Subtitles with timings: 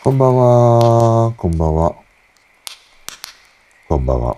[0.00, 1.96] こんばんは、こんばんは。
[3.88, 4.36] こんばんは。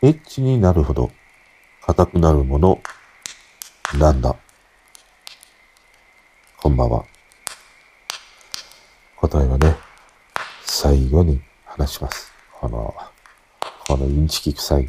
[0.00, 1.10] エッチになるほど
[1.84, 2.80] 硬くなるもの、
[3.98, 4.36] なんだ？
[6.56, 7.04] こんばんは。
[9.16, 9.74] 答えはね、
[10.64, 12.32] 最後に話します。
[12.52, 12.94] この、
[13.88, 14.88] このインチキ臭い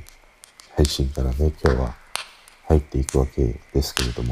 [0.76, 1.96] 配信からね、今日は
[2.68, 4.32] 入っていくわけですけれども。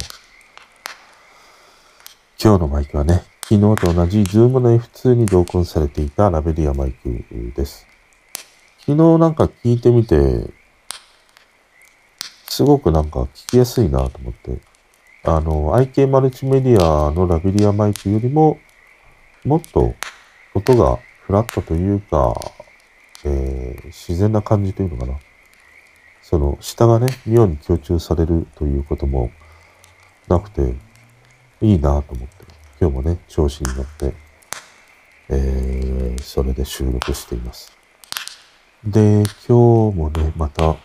[2.39, 7.23] 今日のマイクはね、昨日と同じ Zoom の F2 に同梱されていたラベリアマイク
[7.55, 7.85] です。
[8.79, 10.49] 昨日なんか聞いてみて、
[12.49, 14.57] すごくなんか聞きやすいなと思って、
[15.25, 18.57] あの、IK マルチメディアのラベリアマイクよりも、
[19.43, 19.93] もっと
[20.55, 22.33] 音がフラットというか、
[23.25, 25.19] えー自然な感じというのかな。
[26.23, 29.29] その、下がね、妙に強調されるということも
[30.27, 30.73] なくて、
[31.61, 32.34] いいなと思って、
[32.85, 34.13] 今日もね、調子に乗って、
[35.29, 37.75] えー、それで収録しています。
[38.85, 40.75] で、今日もね、また、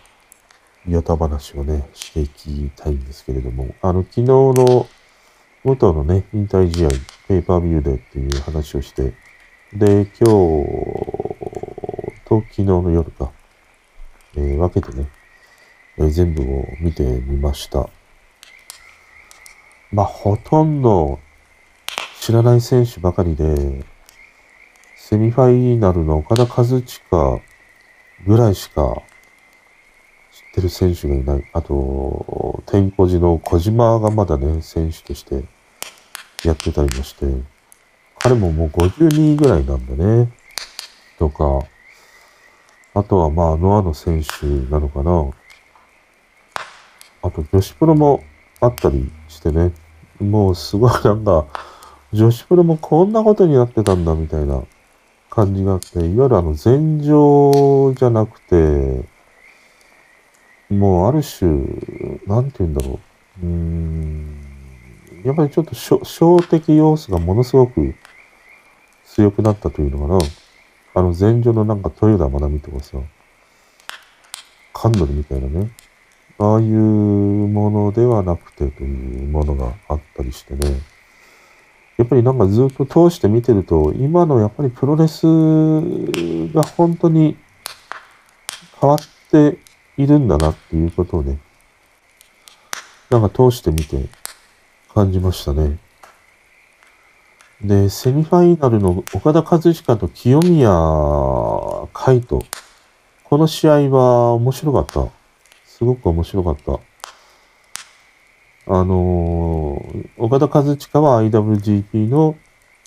[0.87, 4.87] ヨタ話をね、していきたいんですけれども、あの、昨日の、
[5.63, 6.89] 元のね、引退試合、
[7.27, 9.13] ペーパービューでっていう話をして、
[9.71, 10.65] で、今日
[12.25, 13.31] と昨日の夜か、
[14.35, 15.07] えー分けてね、
[15.99, 17.87] えー全部を見てみました。
[19.91, 21.19] まあ、ほとんど
[22.21, 23.83] 知らない選手ばかりで、
[24.95, 26.83] セミファイナルの岡田和親
[28.27, 29.01] ぐらいしか
[30.31, 31.49] 知ってる選手がいない。
[31.51, 35.45] あと、天候寺の小島がまだね、選手として
[36.43, 37.25] やってたりもして、
[38.19, 40.31] 彼ももう52位ぐらいなんだね。
[41.17, 41.65] とか、
[42.93, 45.31] あとはまあ、ノアの選手なのかな。
[47.23, 48.23] あと、女子プロも
[48.59, 49.73] あったりしてね。
[50.19, 51.47] もうすごいなんか、
[52.13, 54.63] 女子プロもこんなことになってたんだみたいな
[55.29, 59.05] 感じがあって、いわゆるあの前場じゃなくて、
[60.69, 61.49] もうある種、
[62.27, 62.99] なんて言うんだろ
[63.41, 63.45] う。
[63.45, 64.37] うーん、
[65.23, 67.95] やっぱりちょっと小小的要素がものすごく
[69.05, 70.19] 強くなったというのかな。
[70.93, 72.97] あの前場のなんか豊田真奈美とかさ、
[74.73, 75.71] カンドルみたいなね。
[76.39, 80.79] ああいうものではなくてというものがあったりしてね。
[82.01, 85.21] やっぱりなんかずっと通して見てると、今のやっぱりプロレス
[86.51, 87.37] が本当に
[88.79, 89.59] 変わって
[89.97, 91.37] いるんだなっていうことをね、
[93.11, 94.03] なんか通してみて
[94.95, 95.77] 感じましたね。
[97.63, 100.71] で、セミファイナルの岡田和親と清宮
[101.93, 102.41] 海斗。
[103.25, 105.07] この試合は面白かった。
[105.67, 106.79] すごく面白かった。
[108.67, 112.35] あのー岡田和親は IWGP の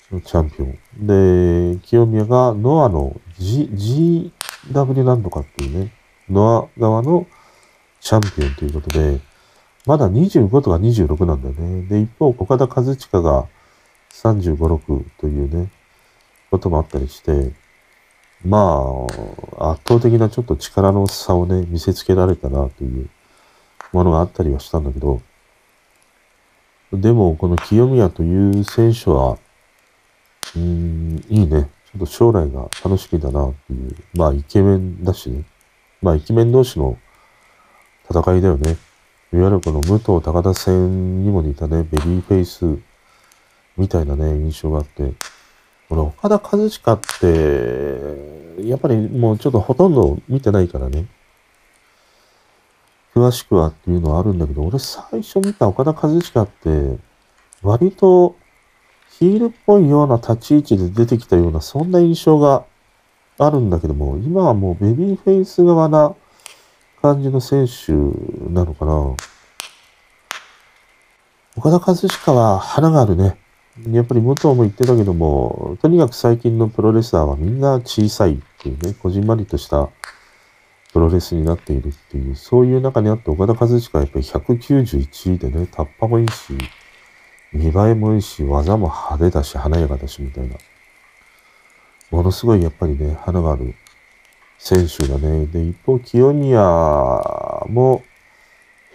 [0.09, 1.75] チャンピオン。
[1.75, 3.69] で、清宮がノアの G、
[4.71, 5.91] GW なんとかっていうね、
[6.29, 7.27] ノア側の
[7.99, 9.19] チャンピオンということで、
[9.85, 11.87] まだ25とか26なんだよね。
[11.87, 13.47] で、一方、岡田和親が
[14.13, 15.69] 35、6というね、
[16.51, 17.51] こともあったりして、
[18.45, 18.81] ま
[19.57, 23.09] あ、圧倒的なちょっと力の差をね、見せつけられたなという
[23.91, 25.21] ものがあったりはしたんだけど、
[26.93, 29.37] でも、この清宮という選手は、
[30.55, 31.69] うん、いいね。
[31.91, 33.95] ちょっと将来が楽しみだなっていう。
[34.13, 35.43] まあ、イケメンだしね。
[36.01, 36.97] まあ、イケメン同士の
[38.09, 38.77] 戦いだよね。
[39.33, 42.77] いわゆるこの武藤高田戦にも似たね、ベビーフェイス
[43.75, 45.13] みたいなね、印象があって。
[45.89, 46.99] この岡田和親っ
[48.59, 51.05] て、やっぱりもうちょっとほとんど見てないからね。
[53.15, 56.97] 詳しくはっていうのはあるんだけど、俺最初見た岡田和親って、
[57.63, 58.35] 割と
[59.19, 62.65] ヒールっぽいような立ち位置で出てきたような、そんな印象が
[63.37, 66.13] あるんだけども、今はもうベビーフェイス側な
[67.01, 67.93] 感じの選手
[68.51, 69.15] なのかな。
[71.55, 73.37] 岡田和親は花があるね。
[73.91, 79.89] やっぱり武藤も言ってたけども、とにかく最近のプロレスラーはみんな小さいっていうね、こじんまりとした
[80.95, 86.53] プロレスになっているっていう、そういう中にあって岡田和親はやっぱり191でね、タッパもいいし、
[87.51, 90.55] 見栄えもいいし、技も派手だし、華やかだし、みたいな。
[92.11, 93.75] ものすごいやっぱりね、花がある
[94.57, 95.47] 選手だね。
[95.47, 98.01] で、一方、清宮も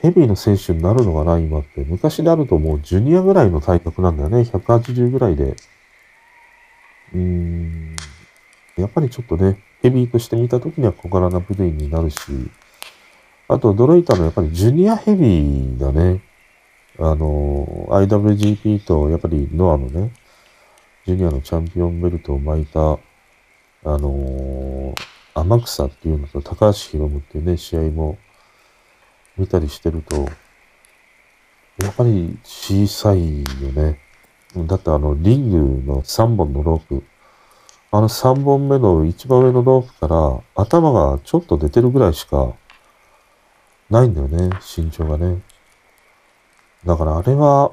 [0.01, 1.85] ヘビーの選手になるのかな、今って。
[1.85, 4.41] 昔であるともうジュニアぐらいの体格なんだよね。
[4.41, 5.55] 180ぐらいで。
[7.15, 7.90] うーん。
[8.81, 12.19] やっぱりちょっとね、ヘビーとして見たときには小柄な部類になるし、
[13.49, 16.23] あと驚いたのはやっぱりジュニアヘビーだね。
[16.99, 20.13] あの、IWGP とやっぱりノアのね、
[21.07, 22.99] ジュニアのチャンピオンベルトを巻いた、あ
[23.85, 24.95] のー、
[25.35, 28.19] 天草っていうのと高橋宏夢っていうね、試合も
[29.39, 30.29] 見たりしてると、
[31.83, 33.99] やっぱり小さいよね。
[34.55, 37.03] だってあの、リングの3本のロープ、
[37.93, 42.55] あの3本目の一番上のロープから頭がちょっと出てるぐらいしか
[43.91, 45.43] ないんだよね、身長がね。
[46.87, 47.73] だからあれは、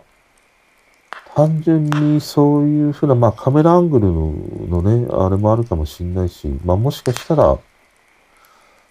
[1.35, 7.59] 単純にそういうふうな、まあカメラアングルのね、あれもあるかもしんないし、まあもしかしたら、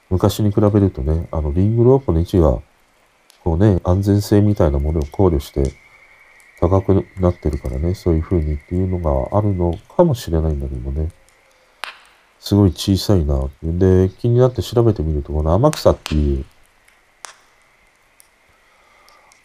[0.08, 2.61] 昔に比べるとね、あのリングロープの位置が、
[3.43, 5.75] こうね、安全性みたいなものを考慮して
[6.61, 11.11] 高くなってるからね、そういう風にっていうのがあるのかもしれないんだけどね。
[12.41, 13.49] すごい小さいな。
[13.62, 16.44] で、気になって調べてみると、この天草っていう、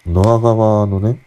[0.06, 1.20] ノア側のね、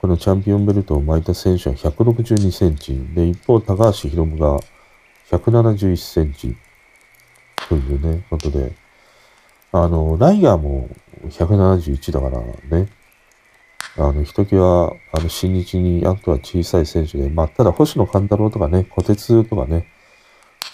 [0.00, 2.98] このチャンピオンベルトを巻いた選手は162センチ。
[3.14, 4.58] で、一方、高橋宏夢が
[5.30, 6.56] 171センチ。
[7.68, 8.72] というね、ことで。
[9.72, 10.88] あの、ライガーも
[11.28, 12.42] 171だから
[12.78, 12.88] ね。
[13.96, 19.86] あの、ひときわ、あの、新日にあとは小さい選手で、まあ、ただ星野勘太郎とかね、小鉄とかね、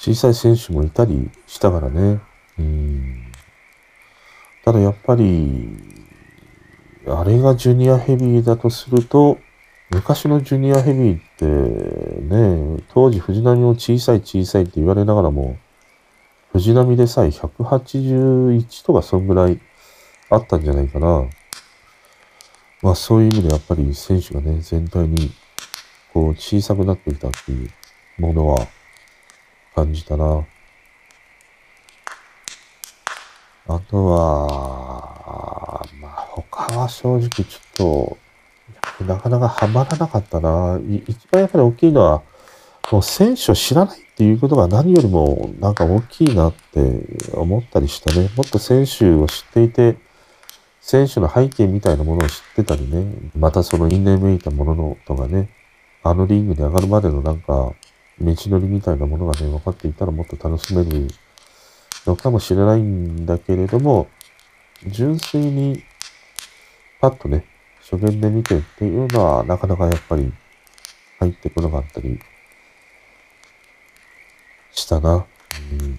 [0.00, 2.20] 小さい選手もいたりしたからね。
[2.58, 3.32] うん。
[4.64, 5.76] ただやっぱり、
[7.06, 9.38] あれがジュニアヘビーだとすると、
[9.90, 15.56] 昔のジュニアヘビーってね、当時藤波も小さい小さいって言われながらも、
[16.52, 19.58] 藤波でさえ181とかそんぐらい
[20.30, 21.24] あったんじゃないかな。
[22.82, 25.32] まあそういう意味でやっぱり選手がね、全体に
[26.12, 27.70] こう小さくなっていたっていう
[28.18, 28.66] ものは
[29.74, 30.44] 感じたな。
[33.70, 40.80] あとは、まあ他は正直ちょっと、なかなかハマらなかったな。
[41.06, 42.22] 一番やっぱり大きいのは、
[42.90, 47.02] もう選手を知らないっていうことが何よりもなんか大きいなって
[47.34, 48.30] 思ったりしたね。
[48.36, 49.96] もっと選手を知っていて、
[50.88, 55.50] 選手の背景みたいなものを知ってたりね、またその因縁めいたもののとかね、
[56.02, 57.74] あのリングに上がるまでのなんか、道
[58.18, 61.08] のりみたいなものがね、分かっていたらもっと楽しめる
[62.06, 64.08] のかもしれないんだけれども、
[64.86, 65.84] 純粋に
[67.02, 67.44] パッとね、
[67.82, 70.32] 初見で見てっていうのはなかなかやっぱり
[71.18, 72.18] 入ってこなかったり
[74.70, 75.26] したな。
[75.70, 75.98] うん、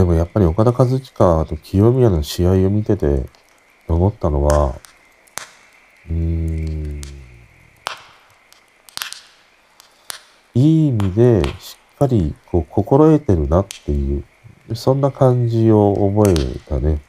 [0.00, 3.26] でもやっぱり岡田和親と清宮の試合を見てて
[3.86, 4.74] 思ったのは、
[6.08, 7.02] うーん、
[10.54, 14.18] いい意味でしっかりこう心得てるなってい
[14.70, 16.34] う、そんな感じを覚え
[16.66, 17.02] たね。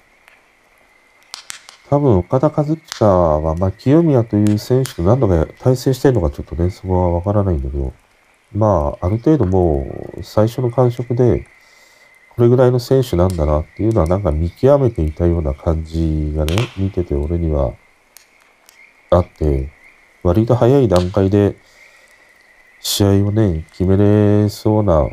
[1.90, 7.94] 多分岡田和親は、まあ、清宮という選手と何度か対戦してるのかちょっとね、そこはわからないんだけど、
[8.54, 11.48] まあ、ある程度もう最初の感触で、
[12.42, 17.76] これぐらいの選手なんだなっていうのはなんか見極めていたような感じがね、見てて俺には
[19.12, 19.70] あって、
[20.24, 21.56] 割と早い段階で
[22.80, 25.08] 試合をね、決めれそうな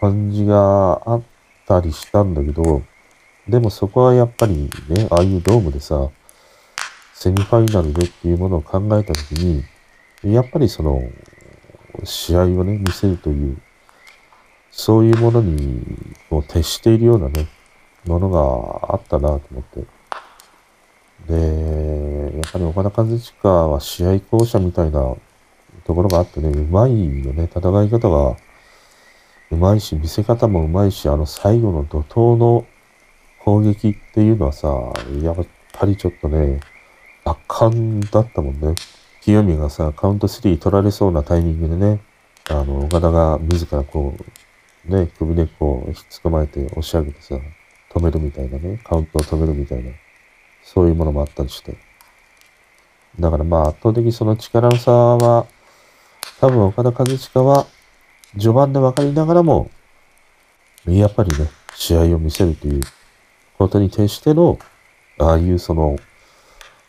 [0.00, 1.22] 感じがあっ
[1.66, 2.84] たりしたんだけど、
[3.48, 6.08] でもそこはやっぱりね、ああいうドームでさ、
[7.14, 9.64] セミファイナルでっていうものを考えたときに、
[10.22, 11.02] やっぱりその、
[12.04, 13.60] 試合をね、見せるという、
[14.78, 15.82] そういうものに
[16.30, 17.48] もう徹しているようなね、
[18.06, 19.80] ものがあったなと思って。
[21.26, 25.16] で、やっぱり岡田和親は試合巧者みたいな
[25.84, 27.50] ところがあってね、うまいよね。
[27.52, 28.36] 戦い方が
[29.50, 32.64] うまいし、見せ方もうまいし、あの最後の怒涛の
[33.40, 34.68] 攻撃っていうのはさ、
[35.20, 36.60] やっぱりちょっとね、
[37.24, 38.76] 圧巻だったもんね。
[39.22, 42.00] 清宮がさ、カウント3取られそうなタイミングでね、
[42.48, 44.47] あの、岡田が自らこう、
[44.88, 47.36] ね、首根っこをひっつかまえて押し上げてさ、
[47.92, 49.90] 止めるみたいなね、カウントを止めるみたいな、
[50.64, 51.76] そういうものもあったりして。
[53.20, 55.46] だからまあ圧倒的その力の差は、
[56.40, 57.66] 多分岡田和親は、
[58.32, 59.70] 序盤で分かりながらも、
[60.86, 62.82] やっぱりね、試合を見せるという
[63.58, 64.58] ことに徹しての、
[65.18, 65.98] ああいうその、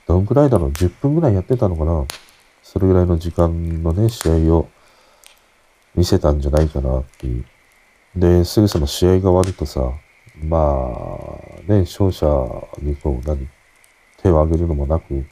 [0.08, 2.06] どんくらいだろう、10分ぐらいやってたのかな。
[2.64, 4.70] それぐらいの時間のね、試合を
[5.96, 7.46] 見せたんじゃないかなっていう。
[8.16, 9.92] で、すぐさま試合が終わるとさ、
[10.44, 12.26] まあ、ね、勝者
[12.82, 13.48] にこう、何、
[14.22, 15.26] 手を挙げるのもなく、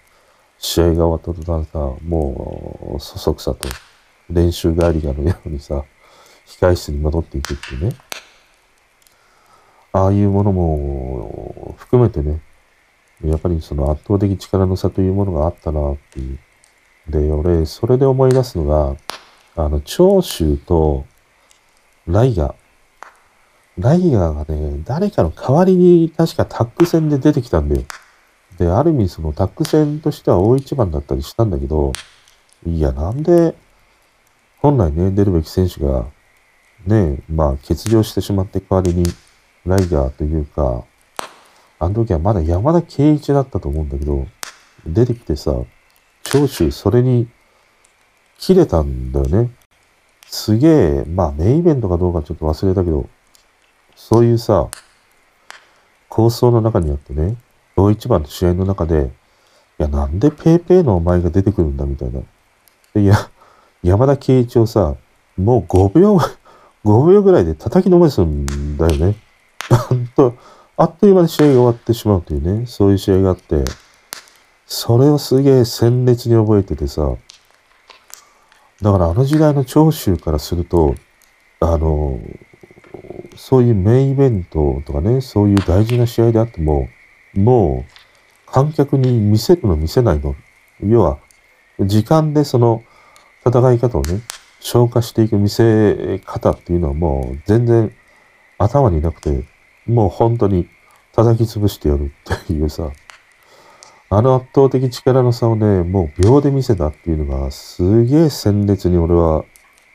[0.60, 3.68] 試合が終わった途端さ、もう、そそくさと、
[4.30, 5.84] 練習帰りがのようにさ、
[6.46, 7.96] 控室に戻っていくっていうね。
[9.94, 12.40] ああいうものも含めてね、
[13.24, 16.40] やっぱりその圧倒的力の差というものがあったなっていう。
[17.10, 18.96] で、俺、それで思い出すのが、
[19.56, 21.06] あの、長州と
[22.06, 22.67] ライガー。
[23.78, 27.84] ライガーがね、誰かの代わりに確かタッグ戦で出てきたんだよ。
[28.58, 31.92] で、ある意味そのタッグ戦としては大一番だったりしたんだけど、
[32.66, 33.54] いや、なんで、
[34.60, 36.06] 本来ね、出るべき選手が、
[36.88, 39.06] ね、まあ、欠場してしまって代わりに、
[39.66, 40.84] ライガーというか、
[41.80, 44.26] あの時はまだ山田圭一だったと思うんだけど、
[44.88, 45.54] 出てきてさ、
[46.24, 47.28] 長州それに
[48.40, 49.52] 切れたんだよね。
[50.26, 53.08] すげえ、まあメインイベントかどうかちょっと忘れたけど、
[53.98, 54.70] そういうさ、
[56.08, 57.36] 構想の中にあってね、
[57.76, 59.10] 大一番の試合の中で、
[59.80, 62.22] いや、なんでペーペーのお前が出てくるんだみたいな。
[63.02, 63.16] いや、
[63.82, 64.96] 山田圭一をさ、
[65.36, 66.18] もう5秒、
[66.86, 69.16] 5秒ぐらいで叩きのめすんだよね。
[69.90, 70.36] ほんと、
[70.78, 73.66] あっという間に試合が終わってしまうというね、そういう試合があって、
[74.68, 77.16] それをすげえ鮮烈に覚えててさ、
[78.80, 80.94] だからあの時代の長州からすると、
[81.60, 82.20] あの、
[83.38, 86.90] そういうメインイベントとかね、そういう大事な試合であっても、
[87.36, 90.36] もう観客に見せるの見せないの。
[90.84, 91.20] 要は、
[91.80, 92.84] 時間でその
[93.46, 94.22] 戦い方をね、
[94.60, 97.94] 消化していく見せ方っていうのはもう全然
[98.58, 99.44] 頭になくて、
[99.86, 100.68] もう本当に
[101.14, 102.92] 叩き潰してやるっていうさ、
[104.10, 109.46] あの圧倒的力の差をね、もう秒で見せたっていうのがすげえ鮮烈に俺は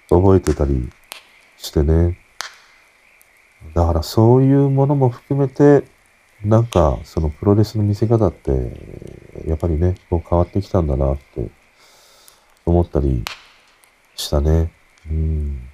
[0.09, 0.91] 覚えてたり
[1.57, 2.22] してね。
[3.75, 5.85] だからそういうものも含めて、
[6.45, 8.51] なんかそのプロレスの見せ方って、
[9.47, 11.49] やっぱりね、こう変わってきたんだなって
[12.67, 13.25] 思ったり
[14.15, 14.73] したね。
[15.11, 15.69] うん。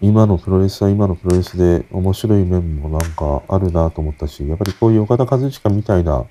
[0.00, 6.24] 今のプロレスは今のプロレスで面白い面もなんかあるなと思ったし、やっぱりこういう岡田和親みたいな、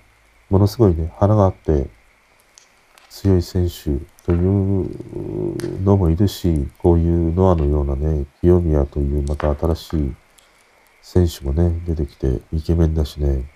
[0.49, 1.87] ものすごいね、花があって
[3.09, 3.91] 強い選手
[4.25, 10.13] というのもいるし、こういうノアのようなね、清宮というまた新しい
[11.01, 13.49] 選手もね、出てきてイケメンだしね、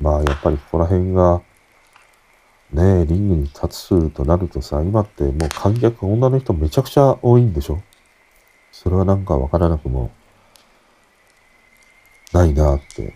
[0.00, 1.40] まあやっぱりここら辺が、
[2.72, 7.80] ね、リングに立つとなるとさ、今ってもう観客、女の人めちゃくちゃ多いんでしょ？
[8.72, 10.10] それはなんかわからなくも
[12.32, 13.14] ないなって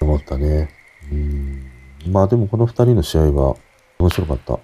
[0.00, 0.70] 思ったね。
[1.12, 1.70] うん。
[2.10, 3.56] まあでもこの二人の試合は
[3.98, 4.58] 面白かった。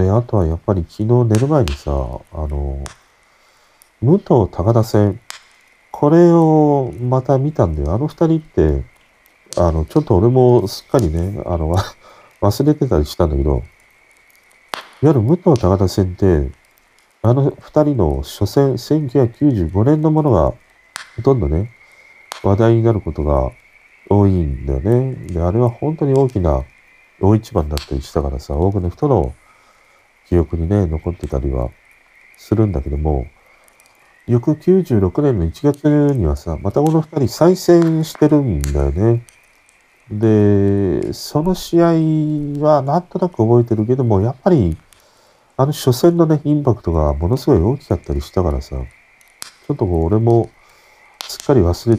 [0.00, 2.84] で、あとはやっぱり昨日寝る前にさ、あの、
[4.02, 5.20] 武藤高田戦、
[5.90, 7.92] これをまた見たんだよ。
[7.92, 8.82] あの二人って、
[9.58, 11.76] あの、ちょっと俺もすっかりね、あの、
[12.40, 13.62] 忘れてたりしたんだけど、いわ
[15.02, 16.50] ゆる武藤高田戦って、
[17.20, 20.54] あの二人の初戦、1995年のものが、
[21.16, 21.70] ほとんどね、
[22.42, 23.52] 話題になることが
[24.08, 25.14] 多いんだよね。
[25.26, 26.64] で、あれは本当に大きな
[27.20, 29.34] 大一番だったりしたからさ、多くの人の
[30.26, 31.68] 記憶にね、残ってたりは
[32.38, 33.26] するんだけども、
[34.26, 35.84] 翌96年の1月
[36.14, 39.24] にはさ、またこの二人再戦してるんだよね。
[40.10, 41.84] で、その試合
[42.64, 44.76] はなんとなく覚えてるけども、やっぱり、
[45.56, 50.50] あの初戦のね、インパクトがものすごい大きかったりしたからさ、ちょっとこう俺も
[51.28, 51.96] すっかり忘れ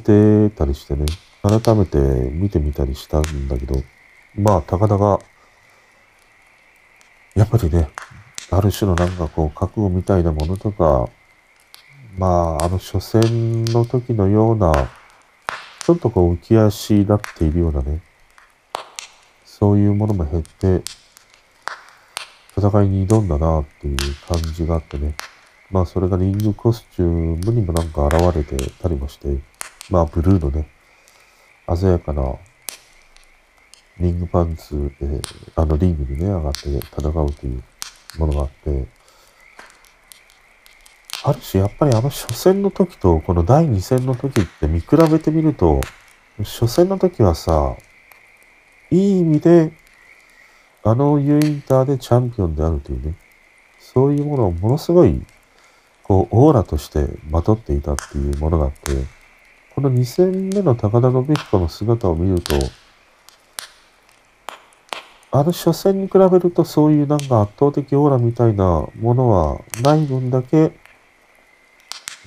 [0.50, 1.06] てたりしてね、
[1.42, 3.76] 改めて見てみたりしたんだけど、
[4.36, 5.20] まあ、高田が、
[7.36, 7.90] やっぱりね、
[8.50, 11.10] ある種のなんかこう、覚悟みたいなものとか、
[12.18, 14.72] まあ、あの初戦の時のような、
[15.84, 18.02] ちょっとこう浮き足立っているようなね、
[19.46, 20.84] そういうものも減って、
[22.58, 25.16] 戦いに挑んだなっていう感じがあってね。
[25.72, 29.38] まあそれがリングコスチュームにもなんか現れてたりもして、
[29.90, 30.68] まあブルーのね、
[31.74, 32.36] 鮮やかな
[34.00, 35.22] リングパンツで、
[35.56, 37.64] あのリングにね、上がって戦うという
[38.20, 38.86] ものがあって、
[41.24, 45.82] ある種やっぱりあの初戦の時とこの第2戦の時って見比べてみると、
[46.40, 47.76] 初戦の時はさ、
[48.90, 49.72] いい意味で、
[50.84, 53.16] あのユーインターでチャンピオンであるというね、
[53.80, 55.22] そういうものをものすごい、
[56.02, 58.92] こう、オーラとしてまとっていたっていうものがあって、
[59.76, 62.56] この2戦目の高田信彦の姿を見ると、
[65.34, 70.74] あの初戦に比べるとそういうなんか圧倒的オーラみたいなものはない分だけ、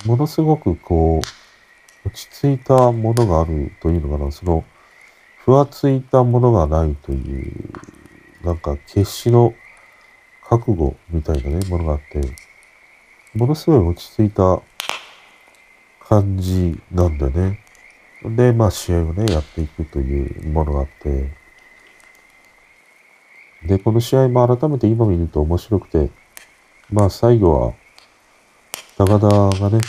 [0.05, 4.63] ものすごくこう、落ち着いたものがあるというのかな、その、
[5.37, 7.71] ふわついたものがないという、
[8.43, 9.53] なんか決死の
[10.47, 12.21] 覚悟みたいなね、ものがあって、
[13.33, 14.61] ものすごい落ち着いた
[15.99, 17.59] 感じなんだね。
[18.23, 21.31] で、まあ試合をね、やっていくというものがあって、
[23.65, 26.11] で、この試合も改めて今見ると面白くて、
[26.91, 27.73] まあ最後は、
[28.97, 29.27] 高田
[29.59, 29.79] がね、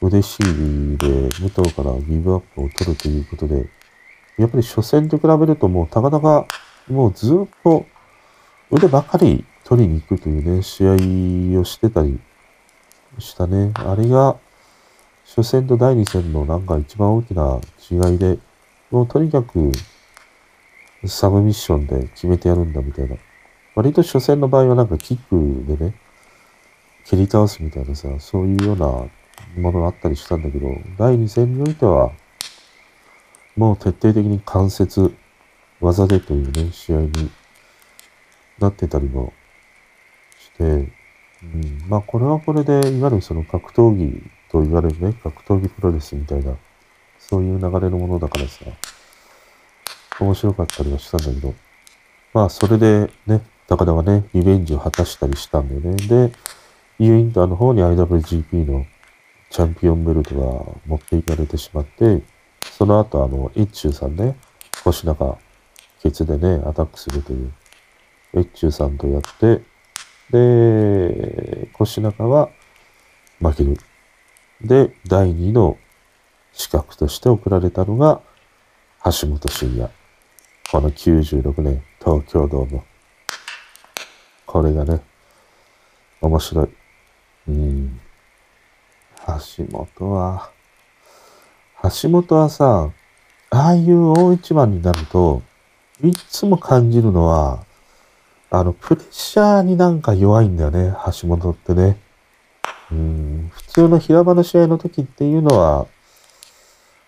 [0.00, 3.66] 腕しりで武藤からギブアップを取るということで、
[4.38, 6.46] やっぱり初戦と比べるともう高田が
[6.88, 7.84] もうずっと
[8.70, 12.18] 腕ばかり取りに行くというね、試合をしてたり
[13.18, 13.72] したね。
[13.74, 14.38] あれが
[15.26, 18.38] 初戦と第2戦のなんか一番大きな違いで、
[18.90, 19.70] もうとにかく
[21.04, 23.16] サブミッションで決めてやるんだみたいな。
[23.74, 25.94] 割と初戦の場合はなんかキックでね、
[27.04, 28.86] 蹴り倒すみたいなさ、そういうような
[29.60, 30.68] ものがあったりしたんだけど、
[30.98, 32.12] 第2戦においては、
[33.56, 35.14] もう徹底的に関節
[35.80, 37.30] 技でというね、試合に
[38.58, 39.32] なってたりも
[40.38, 46.54] して、うん、まあこれはこれで、いわゆるその格闘技と言われるね、格闘技プロレスみたいな、
[47.18, 48.64] そういう流れのものだからさ、
[50.20, 51.54] 面白かったりはしたんだけど、
[52.32, 55.96] まあそれでね、高田はね、リベンジを果たしたりしたんだよね。
[56.08, 56.32] で、
[56.98, 58.86] ユインターの方に IWGP の
[59.50, 62.22] チャンピオンベルトが持っていかれてしまって、
[62.60, 64.36] その後あの、一中さんね、
[64.84, 65.38] 腰中、
[66.02, 67.52] ケツでね、アタックするという、
[68.34, 69.62] 一中さんとやって、
[70.30, 72.50] で、腰中は
[73.40, 73.78] 負ける。
[74.60, 75.78] で、第2の
[76.52, 78.20] 資格として送られたのが、
[79.04, 79.90] 橋本真也。
[80.70, 82.82] この96年、東京ドーム。
[84.46, 85.00] これがね、
[86.20, 86.83] 面白い。
[87.48, 88.00] うん。
[89.26, 90.50] 橋本は、
[91.82, 92.90] 橋本はさ、
[93.50, 95.42] ああいう大一番になると、
[96.02, 97.64] いつも感じるのは、
[98.50, 101.98] あの、プレッシャーになんか弱いんだよね、橋本ってね。
[102.90, 105.86] うん、普通の平場の試合の時っていうのは、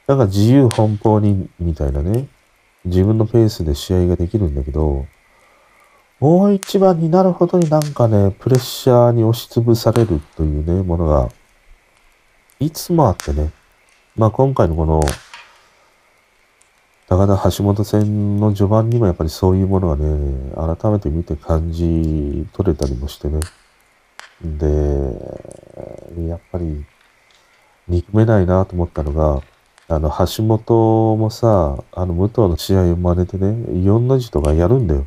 [0.07, 2.29] なんか自由奔放に、みたいなね、
[2.85, 5.07] 自分のペースで試合ができるんだけど、
[6.19, 11.29] 大一番になるほどになんかね、プレッシャーに押しつぶされるというね、ものが、
[12.59, 13.51] いつもあってね。
[14.17, 15.03] まあ今回のこの、
[17.07, 23.41] 高田橋本戦の序盤にもやっぱりそういうものがね、改めて見て感じ取れたりもしてね。
[24.43, 24.67] で、
[26.29, 26.87] やっぱり、
[27.89, 29.43] 憎めないなと思ったのが、
[29.89, 35.07] あの、橋本もさ、あの、武藤の試合を真似てね、4の字とかやるんだよ。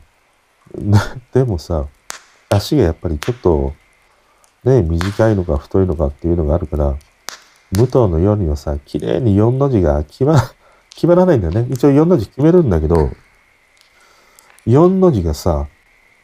[1.34, 1.86] でもさ、
[2.50, 3.74] 足がやっぱりちょっと、
[4.64, 6.96] ね、短いのか太いのかっていうのがあるから、
[7.72, 10.36] 武藤の4にはさ、綺麗に4の字が決ま、
[10.90, 11.68] 決まらないんだよね。
[11.70, 13.10] 一応4の字決めるんだけど、
[14.68, 15.68] 4の字がさ、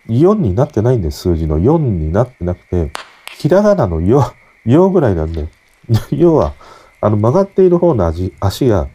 [0.07, 1.59] 4になってないんだよ、数字の。
[1.59, 2.91] 4になってなくて、
[3.37, 4.33] ひらがなの4、
[4.65, 5.47] 4ぐらいなんだよ。
[6.11, 6.53] 要は、
[7.01, 8.87] あの曲がっている方の足足が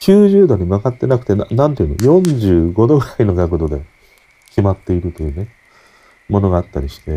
[0.00, 3.82] 90度に曲がってなくてな、なんていうの ?45 度ぐらいの角度で
[4.52, 5.48] 決まっているというね、
[6.28, 7.16] ものがあったりして、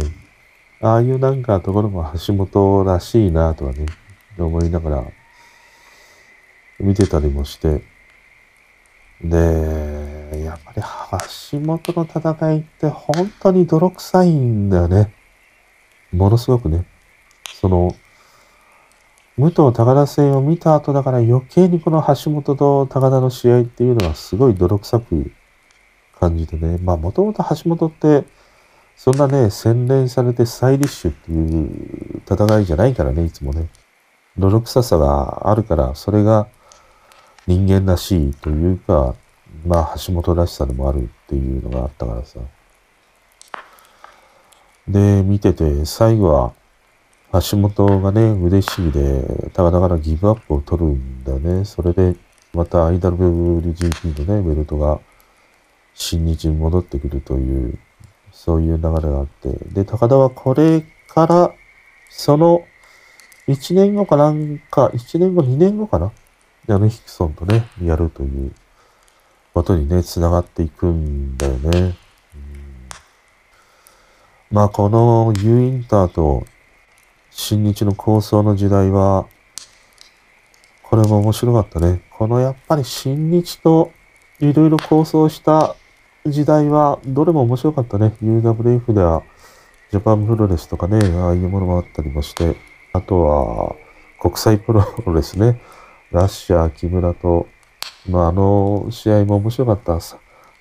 [0.81, 3.85] ああいうなんかところも橋本らしいなとはね、
[4.37, 5.03] 思いながら
[6.79, 7.83] 見てたりもして、
[9.21, 10.81] で、やっぱり
[11.51, 15.13] 橋本の戦いって本当に泥臭いんだよね。
[16.13, 16.85] ものすごくね。
[17.59, 17.93] その、
[19.37, 25.31] 武藤高田戦を見た後だから余計にこの橋本と高田の試合っていうのはすごい泥臭く
[26.19, 26.77] 感じてね。
[26.83, 28.25] まあもともと橋本って
[28.95, 33.67] そんなね、洗練されてスタイリッシュっていう戦いじゃないからね、いつもね。
[34.37, 36.47] 泥臭さがあるから、それが
[37.45, 39.15] 人間らしいというか、
[39.65, 42.39] まあ橋本らしさでもあるっていうのがあったからさ。
[44.87, 46.53] で、見てて、最後は、
[47.33, 51.65] 橋本がね、嬉しいで、高田からギブアップを取るんだよね。
[51.65, 52.15] それで、
[52.53, 54.99] また IWGP のね、ベルトが
[55.95, 57.79] 新日に戻ってくるという、
[58.31, 59.49] そういう流れがあって。
[59.73, 61.51] で、高田はこれから、
[62.09, 62.63] その、
[63.47, 66.11] 1年後かなんか、1年後、2年後かな？
[66.67, 68.51] あのヒクソンとね、やるという
[69.53, 71.95] ことにね、繋がっていくんだよね。
[74.51, 76.45] まあ、この U インターと
[77.29, 79.27] 新日の構想の時代は、
[80.83, 82.01] これも面白かったね。
[82.11, 83.91] このやっぱり新日と
[84.39, 85.75] いろいろ構想した
[86.27, 88.15] 時代は、どれも面白かったね。
[88.23, 89.21] UWF では、
[89.91, 92.55] ジャパンプロレスとかね、ああいうものもあったりもして、
[92.93, 93.75] あとは、
[94.19, 94.83] 国際プロ
[95.13, 95.61] レスね。
[96.11, 97.47] ラッシャー、木村と、
[98.09, 99.99] まあ、あの試合も面白かった。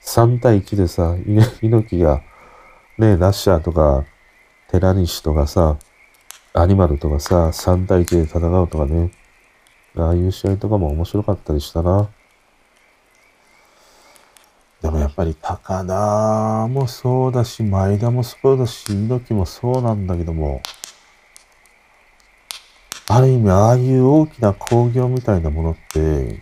[0.02, 1.16] 3対1でさ、
[1.62, 2.22] 猪木が、
[2.98, 4.04] ね、ラッシャーとか、
[4.70, 5.78] 寺西とかさ、
[6.52, 9.10] アニマルとかさ、3対1で戦うとかね。
[9.96, 12.10] ああいう試合とかも面白かったりしたな。
[14.84, 20.60] でもやっぱり高田もそうだし、前田もそうだし、猪木もそうなんだけども、
[23.08, 26.38] ある意味、ああいう大きな工業みたいなものって、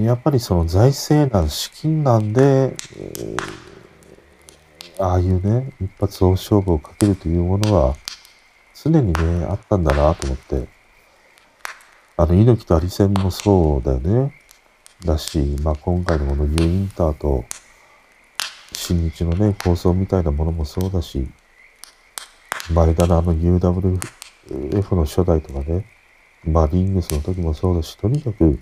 [0.00, 7.96] やっぱりその財政難、資金難で、えー、ああいうね、一発大勝負をかけるというものは、
[8.80, 10.68] 常にね、あったんだなと思って。
[12.16, 14.32] あの、猪木とアリセンもそうだよね。
[15.04, 17.44] だし、まあ、今回のこの U インターと、
[18.84, 21.30] 新日のね、構想みたいなものもそうだし、
[22.74, 25.86] 前田のあの UWF の初代とかね、
[26.44, 28.58] まあ、リングスの時もそうだし、とにかく、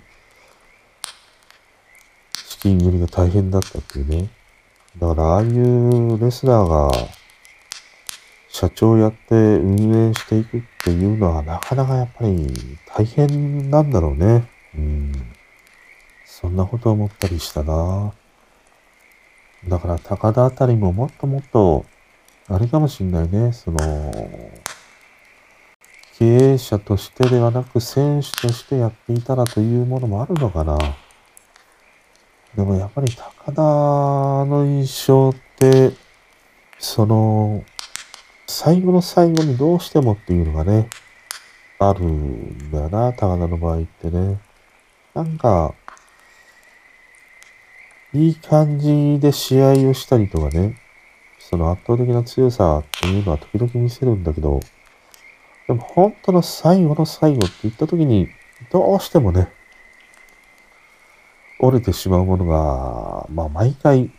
[2.35, 4.29] 資金繰りが大変だったっていうね。
[4.99, 6.91] だから、ああいうレスラーが、
[8.47, 12.47] 社長やって運営していくっていうのは、なかなかやっぱり
[12.85, 14.47] 大変なんだろうね。
[14.75, 15.11] うん。
[16.25, 18.13] そんなこと思ったりしたな。
[19.67, 21.85] だから高田あたりももっともっと、
[22.47, 23.77] あれかもしんないね、その、
[26.17, 30.77] 経営者としてではなく選手としてやっていたらというものもあるのかな。
[32.55, 35.91] でもやっぱり高田の印象って、
[36.79, 37.63] その、
[38.47, 40.89] 最後の最後にどうしてもっていうのがね、
[41.79, 44.39] あるんだよな、高田の場合ってね。
[45.13, 45.73] なんか、
[48.13, 50.75] いい感じで試合をしたりとかね、
[51.39, 54.59] その圧倒的な強さっていうのは時々見せるんだけど、
[55.67, 58.27] でも本当の最後の最後って言った時に、
[58.69, 59.49] どうしてもね、
[61.59, 64.11] 折れてしまうものが、まあ毎回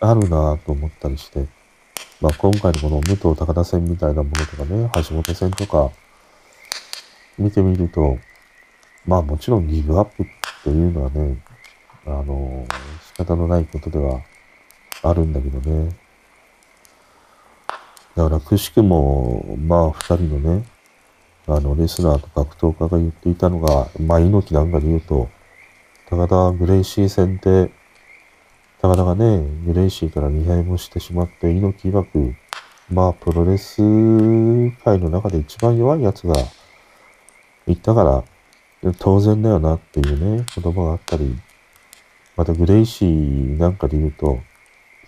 [0.00, 1.46] あるなと思ったりして、
[2.22, 5.90] まあ今回のこの武藤高田戦みたいなものとかね、橋本戦とか
[7.38, 8.18] 見てみると、
[9.06, 10.26] まあもちろんギブアップっ
[10.64, 11.36] ていうのはね、
[12.06, 12.66] あの、
[13.24, 14.22] 方のないことでは
[15.02, 15.94] あるんだけどね。
[18.16, 20.64] だから、くしくも、まあ、二人のね、
[21.46, 25.28] あの、レスラーと格闘家が言っていたのが、まあ、猪木なんかで言うと、
[26.08, 27.70] 高田グレイシー戦で、
[28.80, 32.34] 高田がね、グレイシーから2敗もしてしまって、猪木曰く、
[32.90, 33.76] まあ、プロレス
[34.82, 36.34] 界の中で一番弱いやつが
[37.66, 38.24] 行ったか
[38.82, 41.36] ら、当然だよなっていうね、言葉があったり、
[42.36, 44.40] またグレイシーなんかで言うと、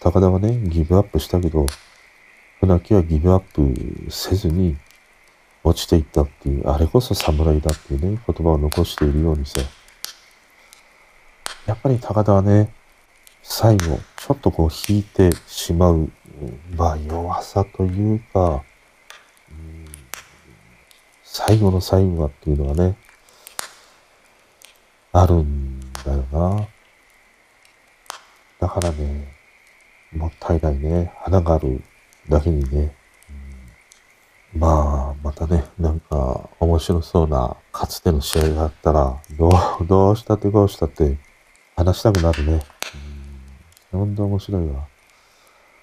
[0.00, 1.66] 高田はね、ギブアップしたけど、
[2.60, 4.76] 船木はギブアップせずに
[5.64, 9.60] 落ちていったっていう、あれこそ侍だっていうね、言葉を残しているようにさ、
[11.66, 12.72] やっぱり高田はね、
[13.42, 16.10] 最後、ちょっとこう引いてしまう、
[16.76, 18.64] まあ弱さというか、
[21.22, 22.96] 最後の最後がっていうのがね、
[25.12, 26.68] あるんだよな。
[28.62, 29.26] だからね、
[30.12, 31.12] もったいないね。
[31.22, 31.82] 花がある
[32.28, 32.94] だけにね。
[34.54, 39.48] うん、まあ、またね、なんか面白そうなかつての試合があったら、ど
[39.80, 41.18] う、どうしたってどうしたって
[41.74, 42.64] 話したくなるね。
[43.92, 44.86] うん、本当面白いわ。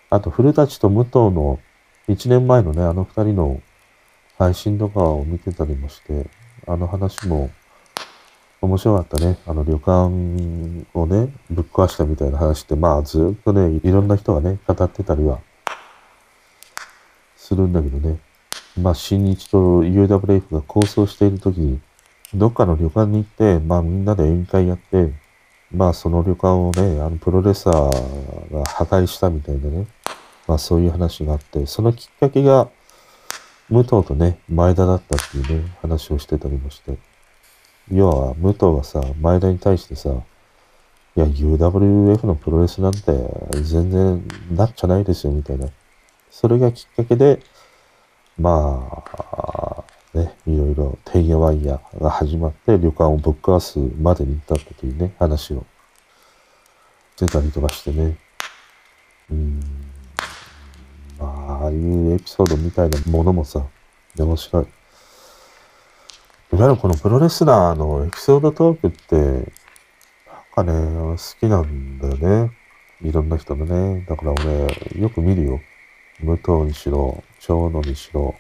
[0.10, 1.60] あと、古舘と武藤の
[2.08, 3.62] 1年前のね、あの2人の
[4.38, 6.30] 配信とかを見てたりもして、
[6.66, 7.52] あの話も
[8.62, 9.38] 面白かったね。
[9.48, 9.90] あの旅館
[10.94, 15.40] をね、ぶっ壊したみたいな話って、まあずっとね、いろんな人がね、語ってたりは
[17.38, 18.20] するんだけどね。
[18.78, 21.80] まあ新日と UWF が構想している時に、
[22.34, 25.14] どっかの旅館に行って、まあみんなで宴会やって、
[25.74, 29.88] まあその旅館をね、あのプロレスラーが破壊したみたいなね、
[30.48, 32.68] まあそういう話があって、そのきっかけが
[33.70, 36.98] 武藤とね、前田だったっていうね、話をしてたりもして。
[37.92, 40.10] 要は、武藤がさ、前田に対してさ、
[41.16, 43.02] いや、UWF のプロレスなんて
[43.64, 45.68] 全然なっちゃないですよ、みたいな。
[46.30, 47.40] それがきっかけで、
[48.38, 55.66] まあ、ね、いろいろ、てんやわんやが始まって、旅館をぶっ壊すまでに至ったというね、話を
[57.16, 58.18] してたりとかしてね。
[59.32, 59.60] うん。
[61.20, 63.66] まあ、ああいうエピソードみたいなものもさ、
[64.18, 64.68] 面白い。
[66.52, 69.46] いわゆるこのプロレスラーのエピソードトークって、なん
[70.56, 72.52] かね、好きなんだよね。
[73.04, 74.04] いろんな人のね。
[74.10, 75.62] だから俺、よく見るよ。
[76.22, 78.34] 武藤にしろ、長野にしろ、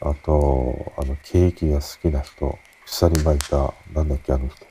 [0.00, 4.66] あと、あの、ケーキが好きな人、鎖巻いた、なんだっけ、あの人。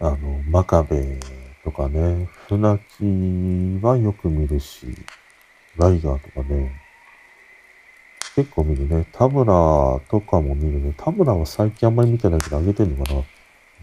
[0.00, 1.20] あの、真壁
[1.62, 4.86] とかね、船木はよく見るし、
[5.76, 6.87] ライガーとかね、
[8.38, 9.04] 結構見るね。
[9.10, 9.48] 田村
[10.08, 10.94] とかも見るね。
[10.96, 13.22] 田村は最近あんまり見てないけど、あげてんのかな。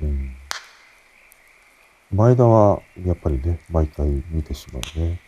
[0.04, 0.34] うん。
[2.14, 5.20] 前田はやっぱりね、毎回見てしまうね。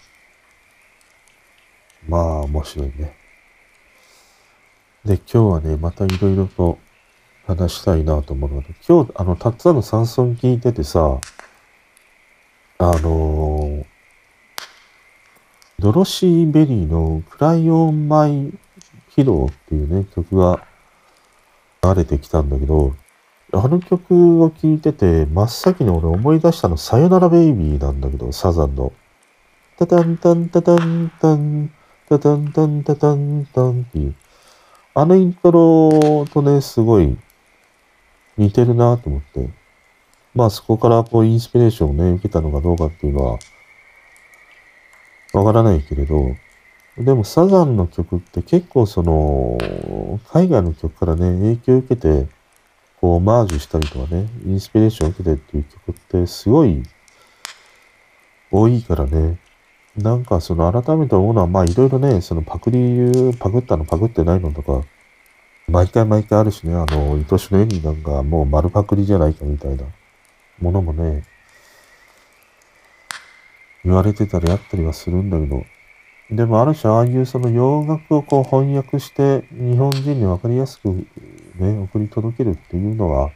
[2.07, 3.17] まあ、面白いね。
[5.03, 6.77] で、今日はね、またいろいろと
[7.45, 11.19] 話したいなと思うので、今日、あの、達郎さんのサンソン聞いててさ、
[12.77, 13.85] あのー、
[15.79, 20.63] ドロシー・ベリーの Crying On My Pillow っていうね、曲が
[21.83, 22.93] 流れてきたんだけど、
[23.51, 28.93] あの曲を聴いてて、真っ先に俺思い出したの、さよならベイビーなんだけど、サザンの。
[29.79, 31.71] タタンタンタタンタン、
[32.07, 34.15] タタンタンタタンタンっていう。
[34.93, 37.17] あのイントロとね、すごい
[38.37, 39.49] 似てるなと思って。
[40.35, 43.39] まあそこからこうインスピレーションをね、受けたのかどうかっていうのは、
[45.33, 46.35] わからないけれど、
[46.97, 49.57] でもサザンの曲って結構その、
[50.31, 52.27] 海外の曲からね、影響を受けて、
[52.99, 56.81] こうマージュしたりとかね、インスピレーションを受けてっていう曲ってすごい
[58.51, 59.39] 多いからね。
[59.95, 64.83] なんかその改めて思うのは、まあいろいろね、そのパクリ、パクったのパクってないのとか、
[65.67, 69.83] 毎回毎回あるしね、あの、愛しの絵になんかもう丸パクリじゃないかみたいな。
[70.59, 71.23] ものもね、
[73.85, 75.63] 言われてたりあったりはするんだけど、
[76.29, 81.07] でもある種ああいうその洋楽をこう翻訳して日本人にわかりやすく
[81.59, 83.31] ね、送り届けるっていうのは、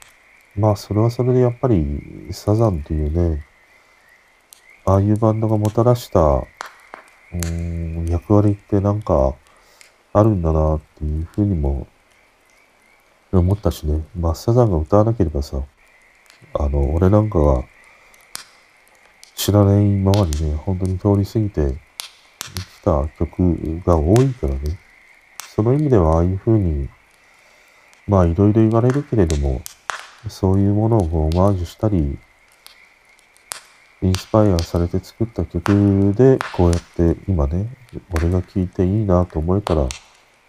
[0.55, 3.45] まあそれはそれでやっぱりサザンっていうね、
[4.85, 9.35] ああいうバンドがもたらした、うーん、役割ってなんか
[10.13, 11.87] あるんだなっていうふうにも
[13.31, 15.63] 思ったしね、まあサザンが歌わなければさ、
[16.53, 17.63] あの、俺なんかが
[19.35, 21.81] 知らないままにね、本当に通り過ぎて
[22.83, 24.77] た曲が多いからね。
[25.55, 26.89] その意味ではああいう風に、
[28.07, 29.61] まあいろいろ言われるけれども、
[30.29, 32.17] そういうものをオマージュしたり、
[34.03, 37.67] インスパイアされて作った曲で、こうやって今ね、
[38.15, 39.87] 俺が聴いていいなと思えたら、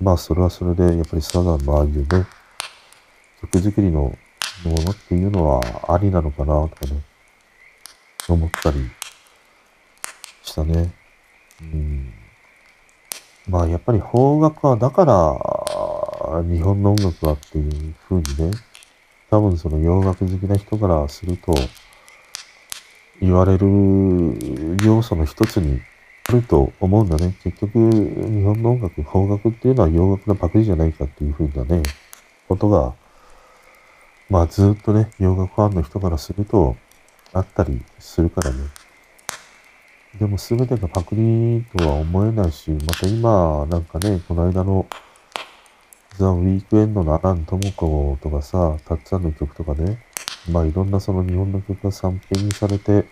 [0.00, 2.26] まあそれはそれで、やっぱりサザンのああいうね、
[3.40, 4.16] 曲作りのも
[4.64, 7.02] のっていうのはありなのかなとかね、
[8.28, 8.90] 思ったり
[10.42, 10.92] したね。
[11.60, 12.21] うん。
[13.48, 18.56] まあやっぱり邦楽はだから日本の音楽はっていう風にね、
[19.30, 21.54] 多分その洋楽好きな人からすると
[23.20, 23.66] 言われる
[24.84, 25.80] 要素の一つに
[26.28, 27.34] あると思うんだね。
[27.42, 31.82] 結局日本の音楽、邦楽っていうのは洋楽のパクリじゃないかっていう風なね、
[32.48, 32.94] ことが
[34.30, 36.76] まあずっとね、洋楽ファンの人からすると、
[37.34, 38.58] あったりするからね。
[40.18, 44.86] でも全てがパクリとは思えないし、また今、なんかね、この間の
[46.18, 50.04] ザ・ウィークエンドのアラン・トモコとかさ、たっつぁんの曲とかね、
[50.50, 53.06] まあいろんなその日本の曲がサンプリングされて、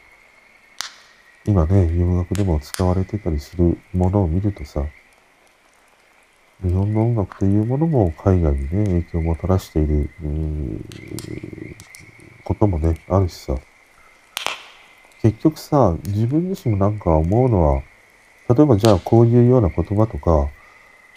[1.46, 4.84] 今ね、洋楽でも使われてたりするものを見るとさ、
[6.62, 10.10] 日本の音楽というものも海外にね、影響をもたらしている、
[12.44, 13.54] こともね、あるしさ。
[15.22, 17.82] 結局さ、自分自身もなんか思うのは、
[18.54, 20.48] 例えばじゃあこういうような言葉とか、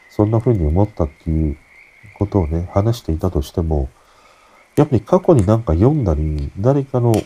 [0.09, 1.57] そんな風に思ったっていう
[2.17, 3.89] ことをね、話していたとしても、
[4.75, 7.23] やっぱり過去になんか読んだり、誰かの言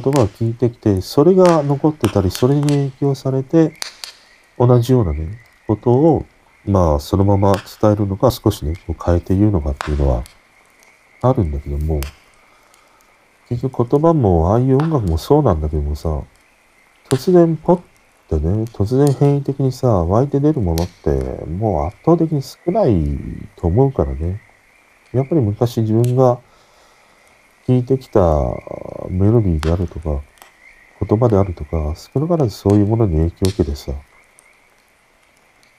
[0.00, 3.72] 葉を聞いてきて、それが残ってたり、それに影響されて、
[4.58, 6.26] 同じようなね、ことを
[6.66, 10.24] まあ、そのまま伝えるのか、少しね、こう変えて言うのかっていうのは
[11.22, 12.00] あるんだけども、
[13.48, 16.22] 結局言葉も、ああいう音楽もそうなんだけどもさ、
[17.08, 17.80] 突然ポッ
[18.28, 23.06] てね、突然変異的にさ、湧いて出るものって、もう圧倒的に少ない
[23.56, 24.40] と思うからね。
[25.12, 26.40] やっぱり昔自分が
[27.66, 28.20] 聴いてきた
[29.08, 30.20] メロディーであるとか、
[31.08, 33.92] 言葉であるとか、少なからずそういうものに影響を受けてさ、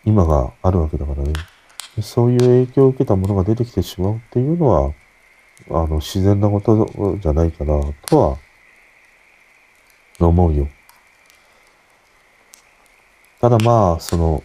[0.06, 1.34] 今があるわけだからね。
[2.02, 4.94] そういう影響を受けたものが出てきてしまうっていうのは、
[5.70, 8.38] あの、自然なことじゃないかな、とは、
[10.20, 10.68] 思うよ。
[13.40, 14.44] ただまあ、その、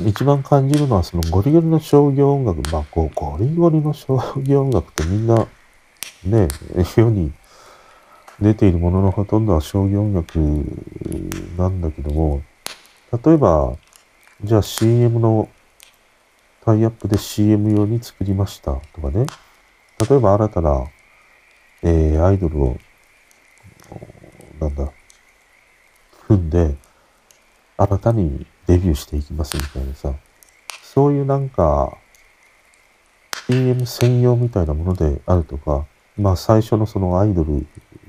[0.00, 5.46] 一番感じるのは、そのゴリゴリの商業音楽、まあ、こう、ゴリゴリの商業音楽ってみんな、
[6.24, 6.48] ね、
[6.84, 7.32] 世に
[8.40, 10.38] 出ているもののほとんどは商業音楽
[11.56, 12.42] なんだけども、
[13.24, 13.76] 例えば、
[14.42, 15.48] じゃあ CM の
[16.64, 19.26] タイアップで CM 用に作りましたとかね。
[19.98, 20.86] 例えば新たな、
[21.82, 22.76] えー、アイドルを、
[24.60, 24.90] なんだ、
[26.26, 26.76] 組んで、
[27.78, 30.12] 新たにデビューしていきますみたいなさ、
[30.82, 31.96] そういうなんか、
[33.46, 35.86] CM 専用みたいなものであるとか、
[36.18, 37.66] まあ最初のそのアイドル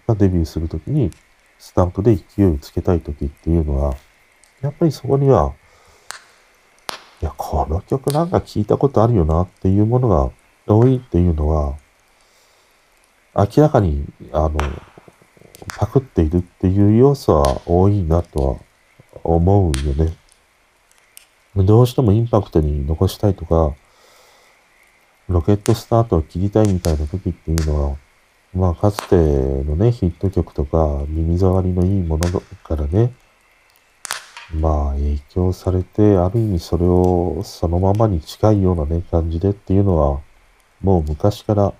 [0.07, 1.11] がデビューするときに、
[1.59, 3.95] スタンプで勢いをつけたい時っていうのは、
[4.61, 5.53] やっぱりそこには、
[7.21, 10.31] いや、この曲なんか聞いたことあるよなっていうものが
[10.67, 11.77] 多いっていうのは、
[13.35, 14.57] 明らかに、あの、
[15.77, 18.55] パクっているっていう要素は多いなとは
[19.23, 20.15] 思うよね。
[21.55, 23.75] どうしてもインパクトに残したいとか、
[25.27, 27.97] ロケットスタートを切りたいみたいな時っていうのは、
[28.53, 33.13] まあかつてのね、ヒット曲とか耳障りのいいものからね、
[34.53, 40.21] まあ影響されて、ある意味それをそのままに近いようなね、感じでっていうのは、
[40.81, 41.73] もう昔から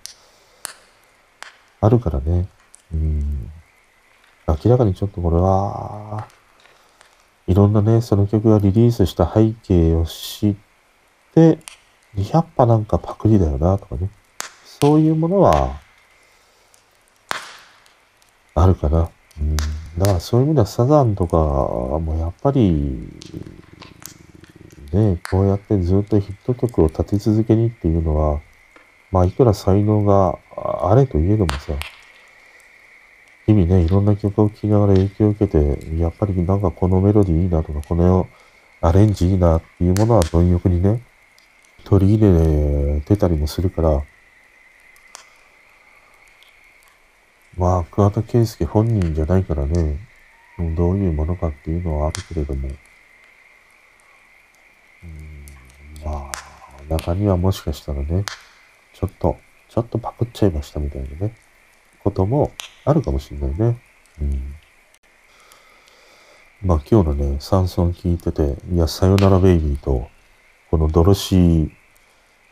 [1.82, 2.48] あるからね。
[2.94, 3.52] うん。
[4.48, 6.28] 明らかにちょっとこれは、
[7.48, 10.56] いろんなね、その曲がリリースした背景を知っ
[11.34, 11.60] て、
[12.16, 14.10] 200波なんかパクリだよな、とかね。
[14.66, 15.80] そういうものは、
[18.56, 19.10] あるかな。
[19.40, 19.56] うん。
[19.98, 23.10] だからそういう意味ではサザンとかもやっぱり、
[24.94, 28.42] ね、こうやってずっとヒット曲を立て続けにっていうのは、
[29.18, 31.74] まあいくら才能があれといえどもさ、
[33.48, 38.28] 日々ね、いろんな曲を聴きながら影響を受けて、やっぱりなんかこのメロディーいいなとか、この
[38.80, 41.02] アレンジいいなっていうものは貪欲にね、
[41.84, 44.04] 取り入れてたりもするから、
[47.58, 49.98] まあ、桑田佳祐本人じゃないからね、
[50.76, 52.68] どういうものかっていうのはあるけれども、
[55.04, 55.46] うん
[56.06, 56.32] まあ、
[56.88, 58.24] 中にはもしかしたらね、
[59.00, 59.38] ちょっと、
[59.70, 61.36] ちょっとパクっちゃいましたみたいなね、
[62.04, 62.52] ことも
[62.84, 63.80] あるかもしれないね。
[64.20, 64.56] うん。
[66.64, 70.10] まあ今日のね、サンソン聞いてて、いや、さよならベイビーと、
[70.72, 71.70] このドロシー・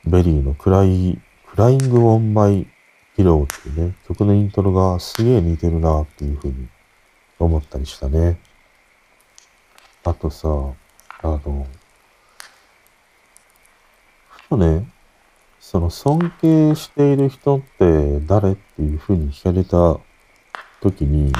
[0.06, 6.68] ベリーの cry、Crying on My Pillow っていうね、曲のイントロがすげえ似てるなっていうふうに
[7.40, 8.40] 思ったりしたね。
[10.04, 11.66] あとさ、あの、
[14.30, 14.92] ふとね、
[15.68, 20.00] その尊敬している人って誰っていうふうに聞かれた
[20.80, 21.34] 時に、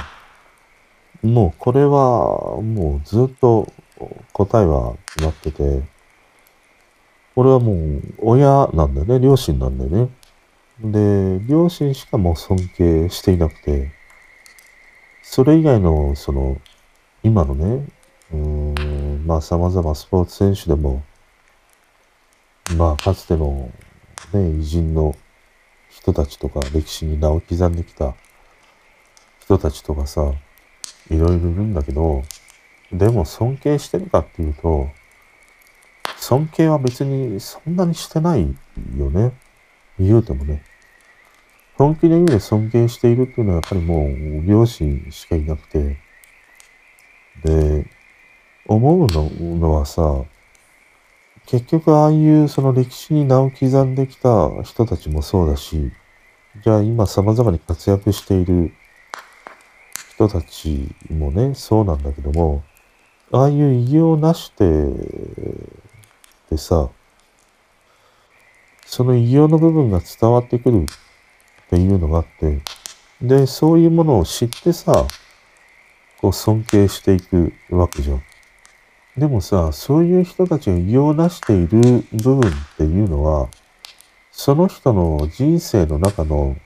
[1.22, 3.72] もうこれはもうずっと
[4.34, 5.84] 答えは決まってて、
[7.36, 10.10] これはもう親なんだよね、両親なんだよね。
[11.40, 13.92] で、両親しかもう尊敬していなくて、
[15.22, 16.58] それ以外の、その、
[17.22, 17.86] 今のね、
[18.34, 21.04] うーん、まあ様々スポーツ選手でも、
[22.76, 23.70] まあかつての
[24.34, 25.16] ね、偉人の
[25.90, 28.16] 人たちとか、歴史に名を刻んできた
[29.42, 30.34] 人たちとかさ、
[31.10, 32.24] いろいろいるんだけど、
[32.92, 34.90] でも尊敬してるかっていうと、
[36.18, 38.56] 尊敬は別にそんなにしてない
[38.98, 39.34] よね。
[40.00, 40.64] 言うてもね。
[41.78, 45.98] 本気の意味で尊敬しているっていうのはやっぱりもう両親しかいなくて。
[47.44, 47.86] で、
[48.66, 49.08] 思う
[49.58, 50.24] のはさ、
[51.46, 55.92] 結局ああいうその歴史に名を刻んできた人たちもそうだし、
[56.64, 58.74] じゃあ今様々に活躍している
[60.16, 62.64] 人たちもね、そうなんだけども、
[63.32, 64.64] ああいう偉業を成して、
[66.50, 66.90] でさ、
[68.86, 70.86] その偉業の部分が伝わってくるっ
[71.70, 72.62] ていうのがあって、
[73.22, 75.06] で、そういうものを知ってさ、
[76.22, 78.24] こう尊敬していくわけじゃん。
[79.18, 82.44] でもさ、そういう人たちが異をなしている部分っ
[82.78, 83.50] ていうのは、
[84.32, 86.58] その人の人生の中の、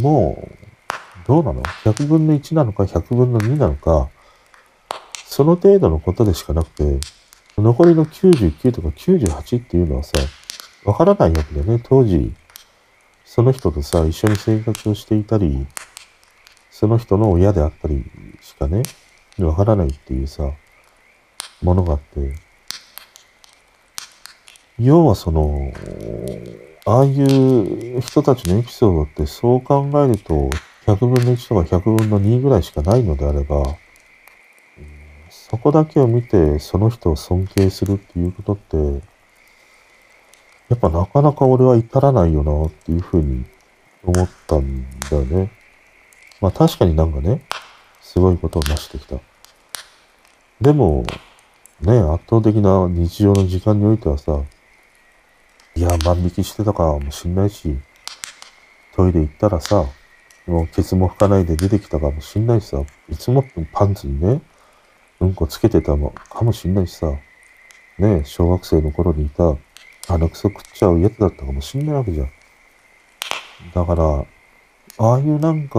[0.00, 4.10] もう、どうなの ?100 分の1なのか100分の2なのか、
[5.26, 6.98] その程度のことでしかなくて、
[7.56, 10.12] 残りの99とか98っていうのはさ、
[10.84, 11.80] わからないわけだよね。
[11.84, 12.34] 当時、
[13.24, 15.66] その人とさ、一緒に生活をしていたり、
[16.70, 18.04] その人の親であったり
[18.42, 18.82] しかね、
[19.38, 20.50] わからないっていうさ、
[21.62, 22.34] ものがあって、
[24.78, 25.72] 要はその、
[26.84, 30.50] ああいう人たちのエピソードってそう考えると、
[30.86, 33.64] 100分の1とか100分の2ぐらいしかないのであれば、
[35.30, 38.76] そこだけを見てその人を尊敬するっていうことって、
[40.68, 43.44] やっぱなかなか俺は至らないよなっていうふうに
[44.04, 45.50] 思ったんだよね。
[46.40, 47.42] まあ確かになんかね、
[48.00, 49.16] すごいことを成してきた。
[50.60, 51.04] でも、
[51.80, 54.42] ね、圧倒的な日常の時間においてはさ、
[55.74, 57.76] いや、万引きしてたかもしんないし、
[58.94, 59.84] トイレ行ったらさ、
[60.46, 64.40] もうケツも拭かないで出てきたかもしんないしさ、いつもパンツにね、
[65.20, 67.12] うんこつけてたのかもしんないしさ、
[67.98, 69.54] ね、小学生の頃にいた、
[70.08, 72.30] 鼻くそ食っちゃうやつだったかもしんないわけじゃん。
[73.74, 74.24] だから、
[74.98, 75.74] ああいうなんか、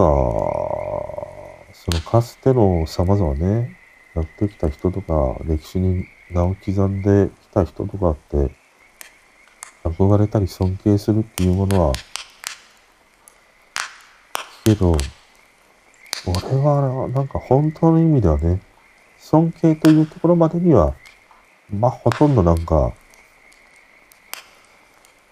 [1.72, 3.77] そのかつての様々ね、
[4.18, 8.54] やってきた人とか、歴史に名を刻んできた人とかって、
[9.84, 11.92] 憧れたり尊敬するっていうものは、
[14.64, 14.96] けど、
[16.26, 18.60] 俺はなんか本当の意味ではね、
[19.18, 20.94] 尊敬というところまでには、
[21.70, 22.92] まあほとんどなんか、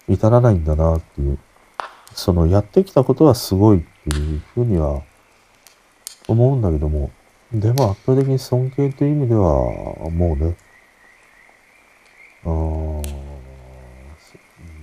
[0.07, 1.37] 至らないんだなっていう。
[2.13, 5.03] そのやってきたことはすごいっていうふうには
[6.27, 7.11] 思うんだけども、
[7.53, 9.41] でも圧倒的に尊敬という意味では、
[10.09, 10.57] もうね、
[12.43, 12.49] あ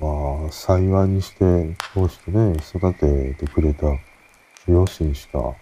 [0.01, 3.87] まあ、幸いにして、こうしてね、育ててくれた
[4.67, 5.55] 両親しか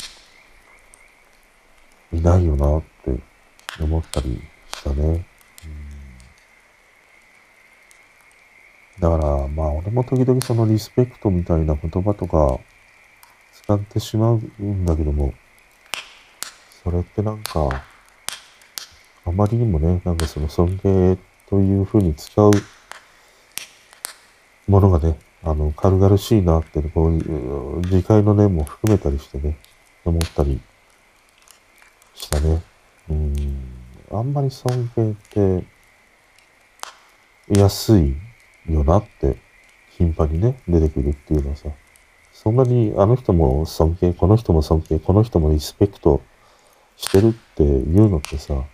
[2.13, 3.21] いないよなって
[3.83, 4.41] 思ったり
[4.73, 5.27] したね。
[9.01, 12.61] だから、まあ、俺も時々そのリスペクトみたいな言葉とか
[13.53, 15.35] 使ってしまうんだけども、
[16.83, 17.85] それってなんか、
[19.24, 21.18] あまりにもね、なんかその尊敬
[21.49, 22.51] というふうに使う
[24.66, 29.59] ものがね、あの、軽々しいなって、こういう、次回の念も含めたりしてね、
[30.05, 30.61] 思ったり
[32.14, 32.62] したね。
[33.11, 33.35] うん、
[34.11, 35.14] あんまり尊敬っ
[35.61, 35.64] て、
[37.49, 38.16] 安い
[38.68, 39.37] よなって、
[39.91, 41.68] 頻繁にね、出てくるっていうのはさ、
[42.33, 46.22] そんなにあの人も尊敬、この人も尊敬、この人もリスペクト
[47.03, 47.67] してるってい
[47.99, 48.65] うのってさ、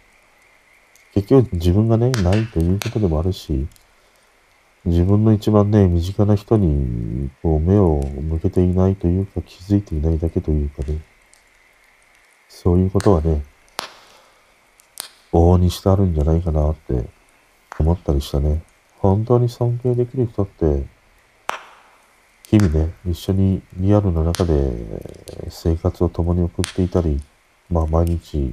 [1.14, 3.66] 結局自分がね、ないということでもあるし、
[4.85, 11.01] 自分の一番ね、身近な人にこう目を向けていないというか気づいていないだけというかね、
[12.49, 13.43] そういうことはね、
[15.33, 17.09] 往々にしてあるんじゃないかなって
[17.79, 18.62] 思ったりしたね。
[18.99, 20.85] 本当に尊敬できる人って、
[22.51, 24.55] 日々ね、一緒にリアルの中で
[25.51, 27.20] 生活を共に送っていたり、
[27.70, 28.50] まあ毎日ね、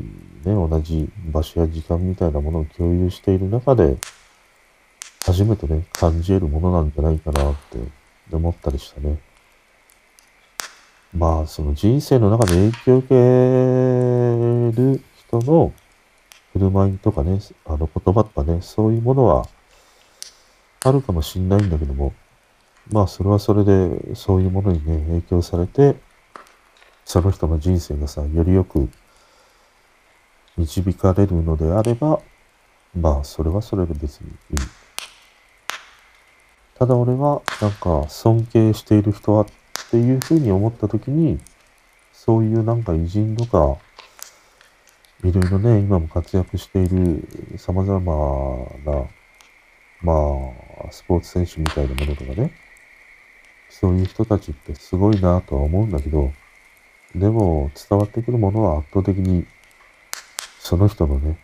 [0.54, 3.98] 同じ場所や時間みたいなものを共有している中で、
[5.26, 7.78] 初めてね、感じ得るものなんじゃないかなって
[8.32, 9.18] 思ったりしたね。
[11.16, 13.08] まあ、その人生の中で影響を受
[14.76, 15.74] ける人の
[16.52, 19.48] 振る舞いとかね、あの言葉とかね、そういうものは
[20.84, 22.14] あるかもしんないんだけども、
[22.92, 25.96] まあ、それはそれで、そういうものにね、影響されて、
[27.06, 28.90] その人の人生がさ、よりよく
[30.58, 32.22] 導かれるのであれば、
[32.98, 34.58] まあ、それはそれで別にいい。
[36.78, 39.48] ただ俺は、なんか、尊敬している人はっ
[39.92, 41.40] ていうふうに思ったときに、
[42.12, 43.78] そういうなんか偉人とか、
[45.24, 47.28] いろいろね、今も活躍している
[47.58, 48.00] 様々
[48.86, 49.08] な、
[50.02, 50.14] ま
[50.88, 52.52] あ、スポーツ選手みたいなものとかね、
[53.70, 56.32] そういう人たちってすごいなとは思うんだけど、
[57.16, 59.46] でも伝わってくるものは圧倒的に
[60.66, 61.38] その人のね、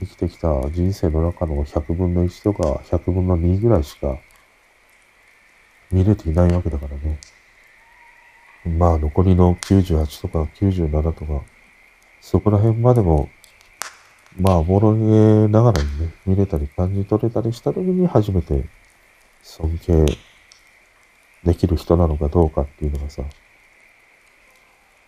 [0.00, 4.18] 生きてきた人生の中の100分の1とか100分の2ぐらいしか
[5.90, 7.18] 見れていないわけだからね。
[8.76, 11.42] まあ残りの98とか97とか、
[12.20, 13.30] そこら辺までも、
[14.38, 18.68] まあおもろげながらにね、見れたり感じ取れたりした時に初めて
[19.42, 20.04] 尊敬
[21.44, 23.22] できる人なのかどうかっていうのがさ、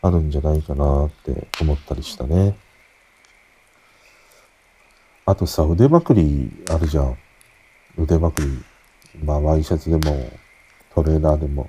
[0.00, 2.56] あるんじゃないかなって思ったりしたね。
[5.28, 7.18] あとさ、腕まくりあるじゃん。
[7.98, 8.48] 腕まくり。
[9.22, 10.26] まあ、ワイシャツでも、
[10.94, 11.68] トレーナーでも。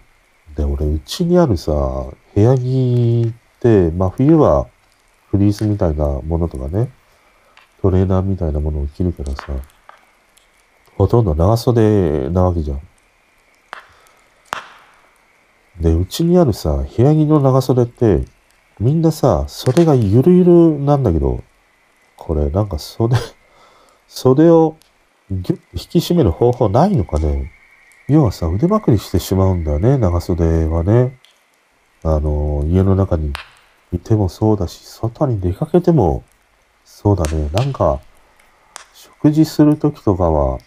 [0.55, 4.67] で、俺、うちにあるさ、部屋着って、まあ、冬は
[5.29, 6.89] フリースみたいなものとかね、
[7.81, 9.47] トレーナーみたいなものを着るからさ、
[10.95, 12.81] ほとんど長袖なわけじゃん。
[15.81, 18.23] で、うちにあるさ、部屋着の長袖って、
[18.79, 21.43] みんなさ、袖がゆるゆるなんだけど、
[22.15, 23.17] これなんか袖、
[24.09, 24.75] 袖を
[25.31, 27.51] ギュッと引き締める方法ないのかね？
[28.07, 31.17] 要はさ、腕まくりしてしまうんだよね、長袖はね。
[32.03, 33.31] あの、家の中に
[33.93, 36.23] いてもそうだし、外に出かけても
[36.83, 37.49] そうだね。
[37.53, 38.01] なんか、
[38.93, 40.57] 食事するときとかは、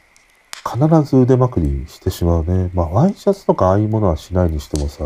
[0.64, 2.70] 必ず腕まくりしてしまうね。
[2.72, 5.04] まあ、ワイシャツとかああいうものはしないにしてもさ、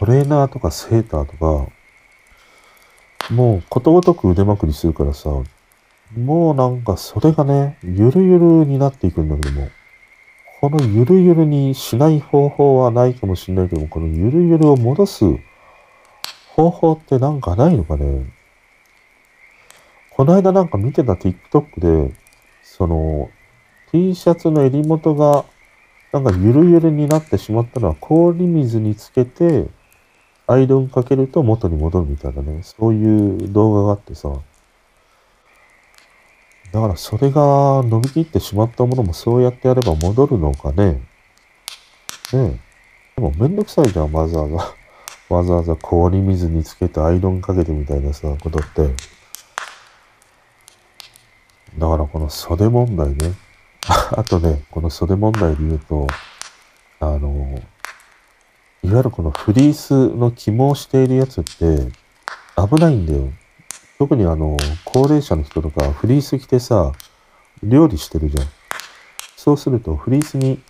[0.00, 1.70] トレーナーとかセーターとか、
[3.32, 5.30] もうことごとく腕まくりするからさ、
[6.16, 9.68] もうなんかそれがね、ゆるゆるになっていくんだけども、
[10.60, 15.24] このゆるゆるにしない方法はないかもしれないけども、このゆるゆるを戻す
[16.54, 18.32] 方法ってなんかないのかね。
[20.16, 22.14] この間なんか見てた TikTok で、
[22.62, 23.28] その、
[23.92, 25.44] T シャツの襟元が、
[26.12, 29.66] なんかゆるゆるになってしまったのは、氷水につけて、
[30.46, 34.30] アイロンかけると元に戻るみたいなね、そういう動画があってさ、
[36.72, 40.92] だからそれが伸びきってしまったものもそうやってやれば戻るのかね。
[40.92, 41.00] ね
[42.32, 42.58] え。
[43.16, 44.74] でもめんどくさいじゃん、わざわざ。
[45.34, 48.94] わざわざ氷水につけてアイロンかけてみたいなさ、ことって。
[51.78, 53.34] だからこの袖問題ね。
[53.86, 56.06] あとね、この袖問題で言うと、
[57.00, 57.60] あの、
[58.82, 61.90] いわゆるこのフリースの肝をしているやつって
[62.56, 63.30] 危ないんだよ。
[63.98, 66.92] 特にあの、高齢者の人とかフリース着てさ、
[67.62, 68.48] 料理してるじゃん。
[69.36, 70.60] そうするとフリースに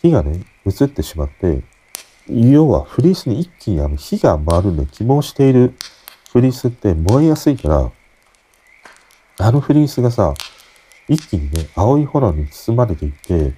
[0.00, 1.62] 火がね、移ってしまって、
[2.28, 5.74] 要はフリースに一気にあの火が回るんで起毛している
[6.30, 7.90] フリースって燃えやすいから、
[9.38, 10.34] あのフリースがさ、
[11.08, 13.54] 一気にね、青い炎に包まれていって、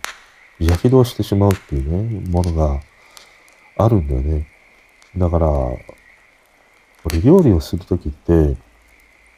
[0.59, 2.81] やけどしてしまうっていうね、ものが
[3.77, 4.49] あるんだよね。
[5.17, 5.79] だから、こ
[7.11, 8.57] れ料理をするときって、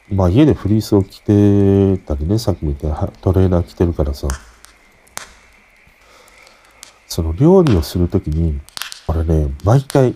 [0.09, 4.27] まあ家でフリースを着てたりね、さっきも言ったトレーナー着てるからさ、
[7.07, 8.59] その料理をするときに、
[9.07, 10.15] 俺ね、毎回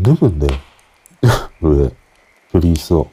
[0.00, 0.60] 脱ぐんだよ。
[1.62, 1.92] 上、
[2.50, 3.10] フリースを。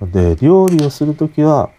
[0.00, 1.70] で、料理をするときは、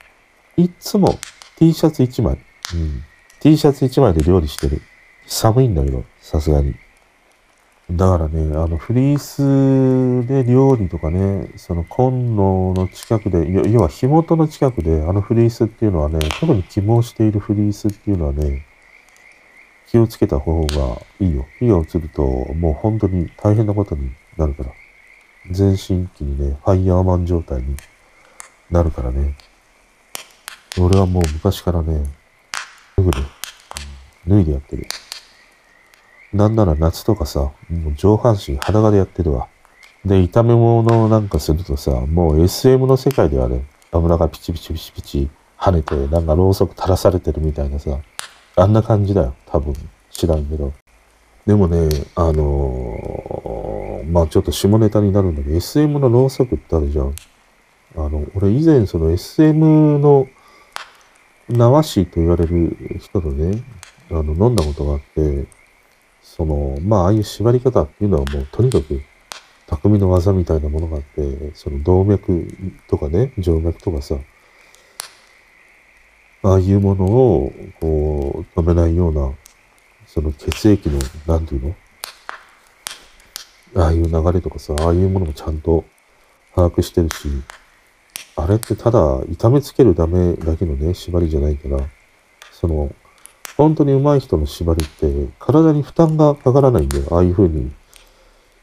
[0.57, 1.17] いつも
[1.57, 2.39] T シャツ1枚。
[2.73, 3.03] うん。
[3.39, 4.81] T シャツ1枚で料理してる。
[5.25, 6.75] 寒いんだけど、さすがに。
[7.95, 18.65] だからね、あの、フリースで料理とかね、そのコンロの近くで、要は火元の近くで、あのフリースっていうのはね、特に起毛しているフリースっていうのはね、
[19.87, 21.45] 気をつけた方がいいよ。
[21.59, 24.71] 火が移ると、もう本当に大変なことになるから。
[25.49, 27.75] 全身期にね、ファイヤーマン状態に
[28.69, 29.35] なるからね。
[30.79, 32.05] 俺はもう昔からね、
[32.95, 33.17] 脱ぐで、
[34.27, 34.87] 脱いでやってる。
[36.33, 39.47] なんなら夏とかさ、もう上半身裸でやってるわ。
[40.05, 45.29] で、炒め物なんかするとさ、もう SM の世界ではね、油がピチピチピチピチ
[45.59, 47.99] 跳ねて、なんかろうそく垂らされてるみたいなさ、
[48.55, 49.35] あんな感じだよ。
[49.45, 49.73] 多分。
[50.09, 50.73] 知らんけど。
[51.45, 57.15] でもね、あのー、まあちょっと下ネタになるんだけど、SM のろうそくってあるじゃん。
[57.95, 60.27] あの、俺以前その SM の
[61.49, 63.63] 縄師と言われる人とね、
[64.09, 65.45] あの、飲んだことがあって、
[66.21, 69.01] その、まあああいう縛り方っていうのはもうとにかく
[69.67, 72.47] 匠の技みたいなものがあって、その動脈
[72.87, 74.15] とかね、静脈とかさ、
[76.43, 79.31] ああいうものを、こう、止めないような、
[80.07, 81.75] その血液の、なんていうの？
[83.83, 85.85] ああいう流れとかさ、ああいうものもちゃんと
[86.55, 87.29] 把握してるし、
[88.35, 91.77] あれってただ痛めつけるためだけのね、縛りじゃないから、
[92.51, 92.93] その、
[93.61, 97.05] 本当に上手い人の縛りって体に負担がかからないんだよ。
[97.11, 97.71] ああいう風に。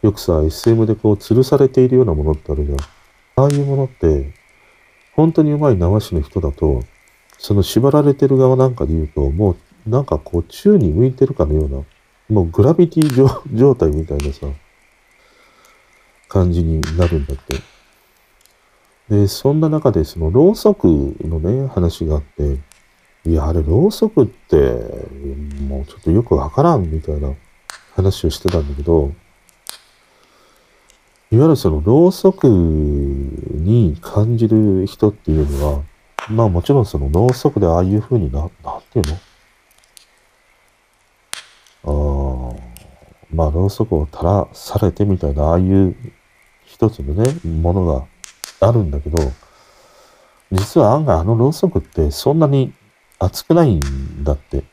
[0.02, 2.78] よくさ、SM でこう吊るされているようなものってあるじゃん。
[2.80, 4.32] ああいうものって、
[5.14, 6.82] 本当に上手い縄師の人だと、
[7.38, 11.84] その縛られてる側なんかで言うと、もうなんかこう宙に向いてるかのような、
[12.28, 14.48] もうグラビティ状態みたいなさ、
[16.26, 17.54] 感じになるんだって。
[19.08, 20.86] で、そんな中でそのろうそく
[21.20, 22.58] のね、話があって、
[23.28, 24.56] いや、あれろうそくって、
[25.68, 27.34] もうちょっとよくわからんみたいな
[27.94, 29.12] 話をしてたんだけど、
[31.30, 35.82] いわゆるそのろうそくに感じる人っていうのは、
[36.30, 39.06] まあもちろんそのろうそくでああいう風にな、なんていう
[41.84, 42.54] の？
[42.54, 42.56] ああ、
[43.30, 45.94] まあろうそくを垂らされてみたいな、ああいう
[46.64, 48.06] 一つのね、ものが
[48.66, 49.18] あるんだけど、
[50.50, 52.72] 実は案外あのろうそくってそんなに
[53.18, 54.64] 熱くないんだって。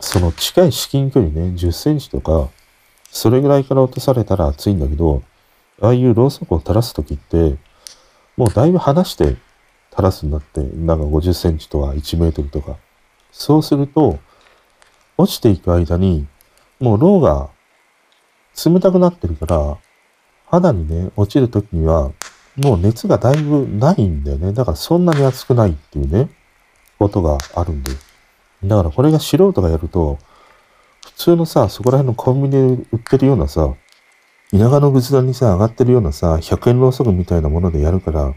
[0.00, 2.48] その近い至近距離ね、10センチとか、
[3.10, 5.22] それぐらいから落とされたら熱いんだけど、
[5.80, 7.56] ああいうろうそくを垂らすときって、
[8.36, 9.36] もうだいぶ離して
[9.90, 12.76] 垂らすんだって、なんか50センチとか1メートルとか。
[13.32, 14.18] そうすると、
[15.18, 16.26] 落ちていく間に、
[16.78, 17.50] もうろうが
[18.64, 19.78] 冷たくなってるから、
[20.46, 22.12] 肌にね、落ちるときには、
[22.56, 24.52] もう熱がだいぶないんだよね。
[24.52, 26.30] だからそんなに熱くないっていうね、
[27.00, 27.90] ことがあるんで。
[28.62, 30.18] だからこれが素人がやると、
[31.02, 33.74] 普通のさ、そこら辺のコンビニで売ってるようなさ、
[34.50, 38.34] 田舎の仏壇にさ、上がってるようなさ、100円ろうそくみたいなものでやるから、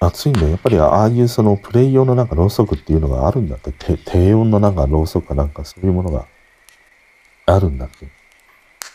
[0.00, 0.48] 暑いんだよ。
[0.48, 3.72] やっぱりああいうそのプレイ用のなんかろうそくっていうのがあるんだって。
[3.72, 6.26] 低温のなんかろうそくかなんかそういうものが
[7.46, 8.08] あるんだって。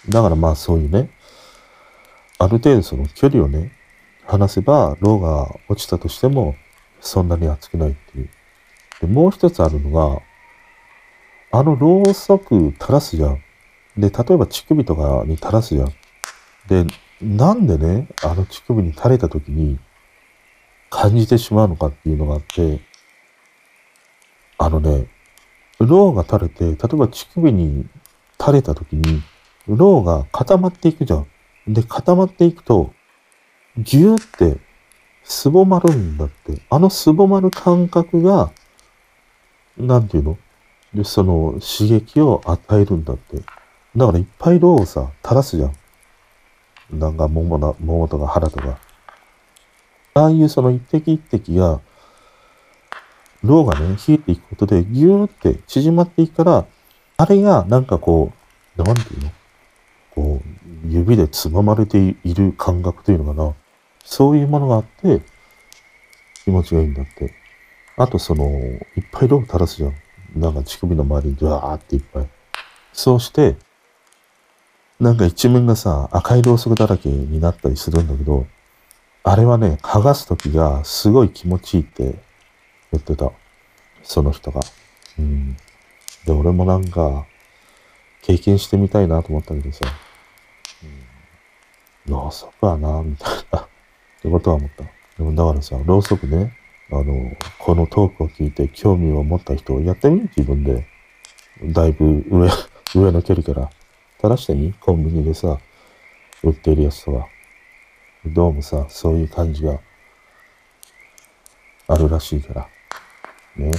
[0.08, 1.10] だからまあそういうね、
[2.38, 3.72] ある程度その距離をね、
[4.26, 6.56] 離せば、ろうが落ちたとしても、
[7.02, 8.30] そんなに熱くないっていう。
[9.02, 10.22] で、もう一つあるのが、
[11.52, 13.42] あのろうそく垂らすじゃん。
[13.98, 15.94] で、例えば乳首とかに垂らすじゃん。
[16.68, 16.86] で、
[17.22, 19.80] なんでね、あの乳首に垂れた時に
[20.90, 22.80] 感じてしまうのかっていうのがあって、
[24.58, 25.08] あのね、
[25.80, 27.88] ローが垂れて、例えば乳首に
[28.40, 29.22] 垂れた時に、
[29.68, 31.28] ローが固まっていくじゃん。
[31.68, 32.94] で、固まっていくと、
[33.78, 34.60] ぎゅーって
[35.24, 36.62] すぼまるんだって。
[36.70, 38.52] あのすぼまる感覚が、
[39.80, 40.38] なんていうの？
[40.94, 43.38] で、その刺激を与えるんだって。
[43.96, 47.00] だからいっぱいローをさ、垂らすじゃん。
[47.00, 48.80] なんか桃な、桃とか腹とか。
[50.16, 51.80] ああいうその一滴一滴が、
[53.44, 56.66] ローがね、冷えていくことで、ぎゅーって縮まっていくから、
[57.18, 58.34] あれがなんかこ
[58.78, 59.32] う、なんていうの？
[60.12, 63.54] こう、指でつままれている感覚というのかな。
[64.04, 65.22] そういうものがあって、
[66.44, 67.34] 気持ちがいいんだって。
[68.00, 68.80] あとその、いっ
[69.12, 69.94] ぱいロー垂らすじゃん。
[70.34, 72.30] なんか乳首の周りにドワーっていっぱい。
[72.94, 73.58] そうして、
[75.02, 78.48] なんか一面がさ、赤いろうそくだらけになったりするんだけど、
[79.24, 82.16] あれはね、剥がすときがすごい気持ちいいって
[82.94, 83.34] 言ってた。
[84.02, 84.62] その人が。
[85.18, 85.58] うん。
[86.26, 87.26] で、俺もなんか、
[88.22, 89.82] 経験してみたいなと思ったけどさ、
[92.08, 93.68] うん、ろうそくはな、みたいなっ
[94.22, 94.86] てことは思った。
[95.18, 96.59] でもだからさ、ろうそくね、
[96.92, 100.88] あの、このトークを聞いて興味を持った人をやってみ自分で。
[101.62, 102.50] だいぶ上、
[102.96, 103.70] 上の距離から
[104.18, 105.60] 垂らしてみコンビニでさ、
[106.42, 107.28] 売ってるやつとか。
[108.26, 109.80] どうもさ、そういう感じが
[111.88, 112.70] あるらしいから。
[113.56, 113.72] ね。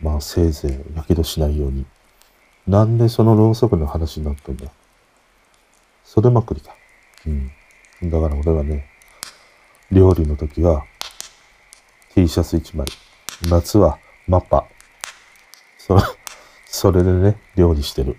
[0.00, 1.86] まあ、せいぜい、やけどしないように。
[2.66, 4.66] なんでそのろうそくの話になったんだ
[6.04, 6.74] それまくりか。
[7.26, 8.10] うん。
[8.10, 8.88] だから俺はね、
[9.92, 10.84] 料理の時は
[12.16, 12.86] T シャツ1枚。
[13.50, 14.64] 夏はマッパ。
[15.76, 15.98] そ、
[16.64, 18.16] それでね、料理してる。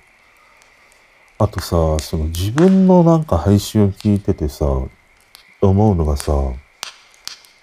[1.39, 4.67] あとさ、その自分のなんか配信を聞いててさ、
[5.61, 6.31] 思うのがさ、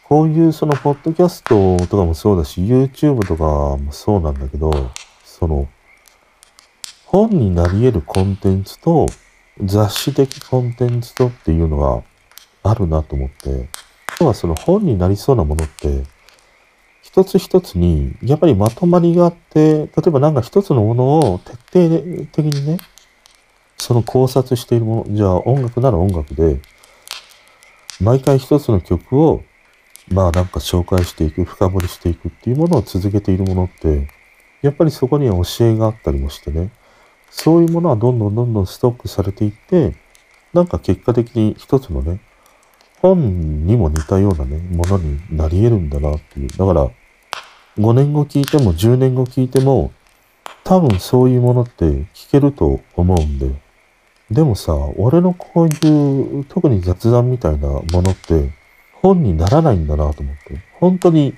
[0.09, 3.45] こういうそのポッドキャストとかもそうだし、YouTube とか
[3.77, 4.73] もそうなんだけど、
[5.25, 5.69] その、
[7.07, 9.07] 本になり得るコンテンツと、
[9.63, 12.03] 雑誌的コンテンツとっていうのが
[12.69, 13.69] あるなと思って、今
[14.19, 16.03] 日はその本になりそうなものって、
[17.15, 21.41] 一つ一つに、やっぱりまとまりがあって、例えばなんか一つのものを
[21.73, 22.79] 徹底的にね、
[23.79, 26.61] その考察しているもの、じゃあ音楽なら音楽で、
[28.01, 29.45] 毎回一つの曲を、
[30.09, 34.09] まあなんか紹介していく、深掘りしていくっていうものを続けているものって、
[34.63, 36.73] やっぱりそこには教えがあったりもしてね、
[37.31, 39.95] そういうものはどんどんどんどんストックされていって、
[40.53, 42.19] なんか結果的に一つのね、
[43.01, 46.49] 本にも似たようなね、ものになり得るんだなっていう。
[46.49, 46.91] だから、
[47.79, 49.93] 5年後聞いても10年後聞いても、
[50.63, 53.51] 多分そういうものって聞けると思うんで、
[54.31, 58.51] でもさ、俺のこういう、特に雑談みたいなものって、
[58.95, 60.61] 本にならないんだなと思って。
[60.81, 61.35] 本当に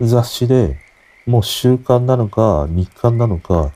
[0.00, 0.78] 雑誌で、
[1.26, 3.72] もう習慣なのか、日刊なのか、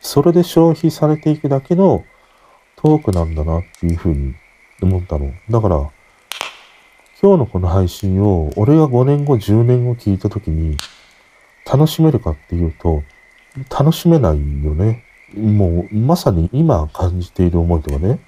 [0.00, 2.04] それで消費されていくだけの
[2.76, 4.34] トークなんだなっていうふうに
[4.80, 5.32] 思ったの。
[5.50, 5.90] だから、
[7.20, 10.76] 今日のこの配信を、俺が5年後、10年後聞いた時に、
[11.70, 13.02] 楽しめるかっていうと、
[13.70, 15.04] 楽しめないよね。
[15.34, 18.20] もうまさに今感じている思いとかね、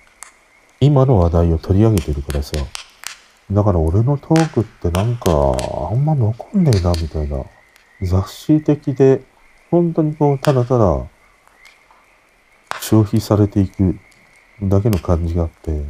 [0.80, 2.56] 今の話題を取り上げてるからさ、
[3.50, 5.30] だから俺のトークってなんか
[5.90, 7.44] あんま残んねえなみたいな、
[8.02, 9.22] 雑誌的で
[9.70, 11.06] 本当にこうただただ
[12.80, 13.98] 消費されていく
[14.62, 15.84] だけの感じがあって、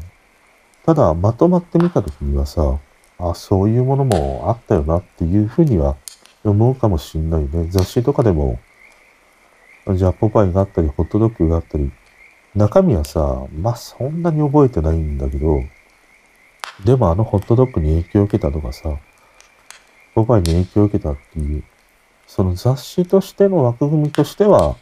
[0.85, 2.79] ただまとまってみた時にはさ、
[3.19, 5.97] あ、そういうものもあったよなっていうふうには
[6.51, 7.67] 思うかもしんないね。
[7.71, 8.59] 雑誌とかでも
[9.93, 11.93] じゃあポパイがあったり、ホットドッグがあったり、
[12.55, 15.61] 中身はさ、まあ、そんなに覚えてないんだけど、
[16.85, 18.97] でもあのホットドッグに影響を受けたとかさ、
[20.15, 21.63] ポパイに影響を受けたっていう、
[22.27, 24.77] その雑誌としての枠組みとしては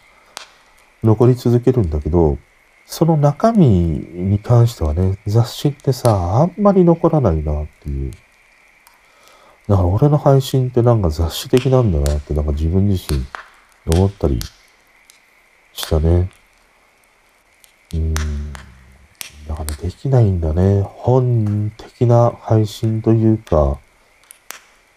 [1.03, 2.39] 残り続けるんだけど、
[2.87, 6.11] その中身に関してはね、雑誌ってさ、
[6.43, 8.13] あんまり残らないなっていう。
[9.73, 13.25] だから俺の配信ってなんか雑誌的なんだなってなんか自分自身
[13.87, 14.39] 思ったり
[15.73, 16.31] したね。
[17.95, 18.13] うん。
[19.49, 20.83] だからできないんだね。
[20.83, 23.81] 本的な配信というか、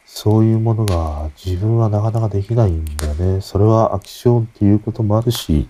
[0.05, 3.39] そういうものが自分はなかなかできないんだね。
[3.39, 5.69] それはアクションっていうこともあるし、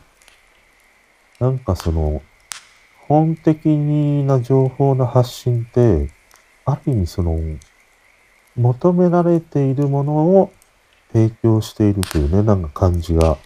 [1.39, 2.23] なんかその、
[3.07, 6.09] 本的な情報の発信って、
[6.65, 7.37] ある意味その、
[8.55, 10.51] 求められているものを
[11.11, 13.37] 提供しているというね、なんか感じが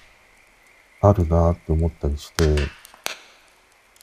[1.02, 2.46] あるなって思ったりして、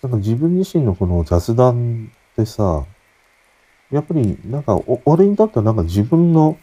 [0.02, 2.84] なんか自分自身のこの雑談ってさ、
[3.90, 6.59] やっぱりなんかお俺にとってはなんか自分の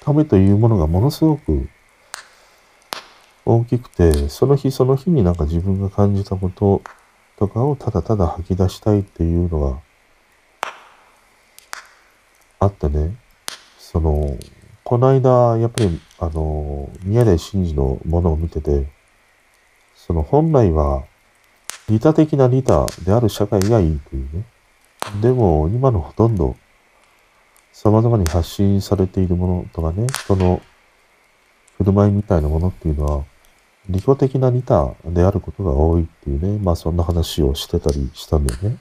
[0.00, 1.68] ためというものがものすごく
[3.44, 6.82] 大きくて、その日その日になんか自分が感じたこと
[7.36, 9.78] とかをただただ吐き出したいっていうのが
[12.60, 13.14] あってね、
[13.90, 14.36] その、
[14.84, 18.86] この間、やっぱり、あの、宮台真司のものを見てて、
[19.96, 21.04] その本来は、
[21.88, 24.44] 利他的な利他である社会がいいというね。
[25.22, 26.54] でも、今のほとんど、
[27.72, 30.60] 様々に発信されているものとかね、その、
[31.78, 33.24] 振る舞いみたいなものっていうのは、
[33.88, 38.76] 利己的な利他であることが多いっていうね、まあそんな話をしてたりしたんだよね。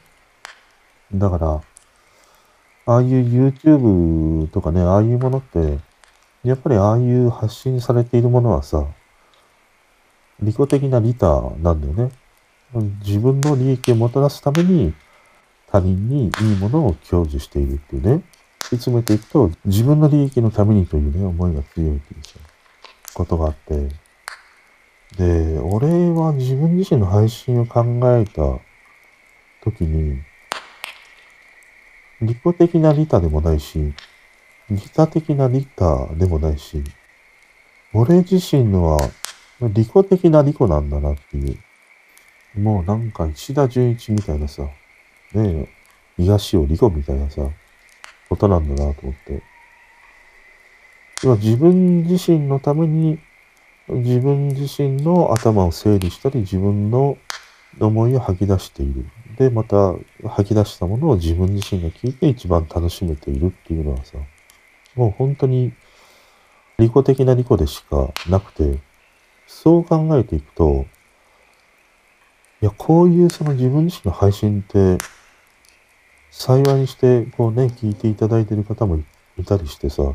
[1.14, 1.62] だから、
[2.88, 5.78] ああいう YouTube とかね、ああいうものって、
[6.44, 8.88] やっぱりああいう発信されているものはさ、
[10.42, 12.12] 利己的な利他なんだよね。
[13.06, 14.94] 自分の利益をもたらすために
[15.70, 18.24] 他人にいいものを享受しているっていうね。
[18.60, 22.22] 突き詰めていくと自分の利益のためにというね、思いが強いっていう、
[23.14, 23.90] ことがあって、
[25.18, 27.84] で、俺は自分自身の配信を考
[28.18, 28.60] えた
[29.64, 30.22] 時に、
[32.22, 33.94] 利己的な利他でもないし、
[34.70, 36.84] 利他的な利他でもないし、
[37.94, 39.00] 俺自身のは
[39.62, 42.60] 利己的な利己なんだなっていう。
[42.60, 44.70] もうなんか石田純一みたいなさ、ね
[45.36, 45.68] え、
[46.18, 47.48] 東尾利己みたいなさ、
[48.30, 49.42] ことなんだなと思って。
[51.24, 53.20] 要は自分自身のために
[53.90, 57.18] 自分自身の頭を整理したり、自分の
[57.80, 59.06] 思いを吐き出している。
[59.38, 59.94] で、また
[60.28, 64.18] 吐き出したものを自分自身が聞いて一番楽しめているっていうのはさ、
[64.96, 65.74] もう本当に
[66.80, 68.80] 利己的な利己でしかなくて、
[69.46, 70.86] そう考えていくと、
[72.62, 74.98] いや、こういうその自分自身の配信って、
[76.32, 78.98] 幸いにして、こうね、聞いていただいてる方も
[79.38, 80.14] いたりしてさ、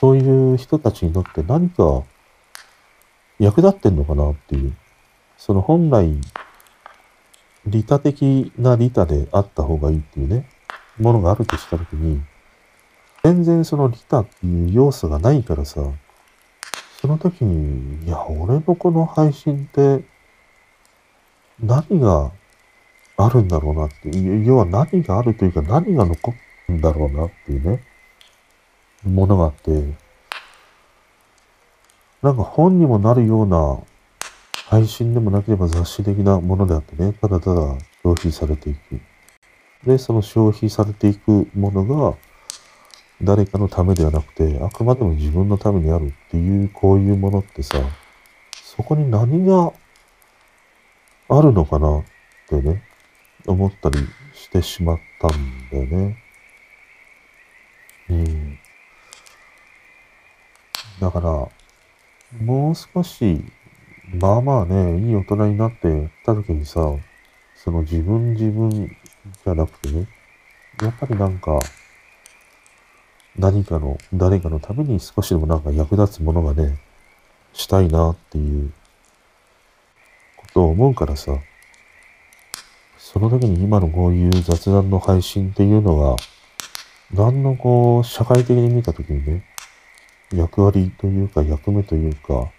[0.00, 2.02] そういう人たちにとって何か
[3.38, 4.76] 役立ってんのかなっていう。
[5.38, 6.20] その本来、
[7.66, 10.48] 利他的な利他であった方がいいっていうね、
[10.98, 12.20] ものがあるとしたときに、
[13.22, 15.80] 全然その利他っていう要素がないからさ、
[17.00, 20.04] その時に、いや、俺のこの配信って、
[21.62, 22.32] 何が
[23.16, 24.10] あるんだろうなって、
[24.44, 26.34] 要は何があるというか何が残
[26.68, 27.82] るんだろうなっていうね、
[29.04, 29.70] ものがあって、
[32.22, 33.78] なんか本にもなるような
[34.72, 38.98] 配信でもなければ雑誌的なものであってね、ただただ消費されていく。
[39.84, 42.16] で、その消費されていくものが
[43.20, 47.76] 誰かのためではなくて、あくまでも自分のためにあるっていうこういうものってさ、
[48.62, 49.74] そこに何が
[51.28, 52.04] あるのかなっ
[52.48, 52.82] てね、
[53.46, 53.98] 思ったり
[54.32, 56.16] してしまったんだよね。
[58.08, 58.58] うん。
[60.98, 61.48] だから、
[62.42, 63.44] もう少し、
[64.10, 66.80] まあまあね、いい大人になってた時にさ、
[67.54, 70.08] その自分自分じゃなくてね、
[70.82, 71.60] やっぱりなんか、
[73.38, 76.80] 何かの、誰かのために少しでもなんか役立つものがね、
[77.52, 78.72] したいなっていう
[80.36, 81.38] ことを思うからさ、
[82.98, 86.16] その時に今のこういう雑談の配信っていうのが、
[87.14, 89.44] 何のこう、社会的に見た時にね、
[90.32, 92.50] 役割というか役目というか、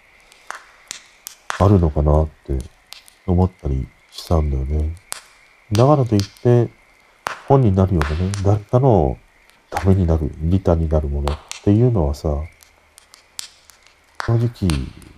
[1.64, 2.58] あるのかなって
[3.26, 4.94] 思ったりしたんだよね。
[5.72, 6.68] だからといって、
[7.48, 9.16] 本になるようなね、誰かの
[9.70, 12.28] ためになる、利他になるものっていうのはさ、
[14.26, 14.70] 正直、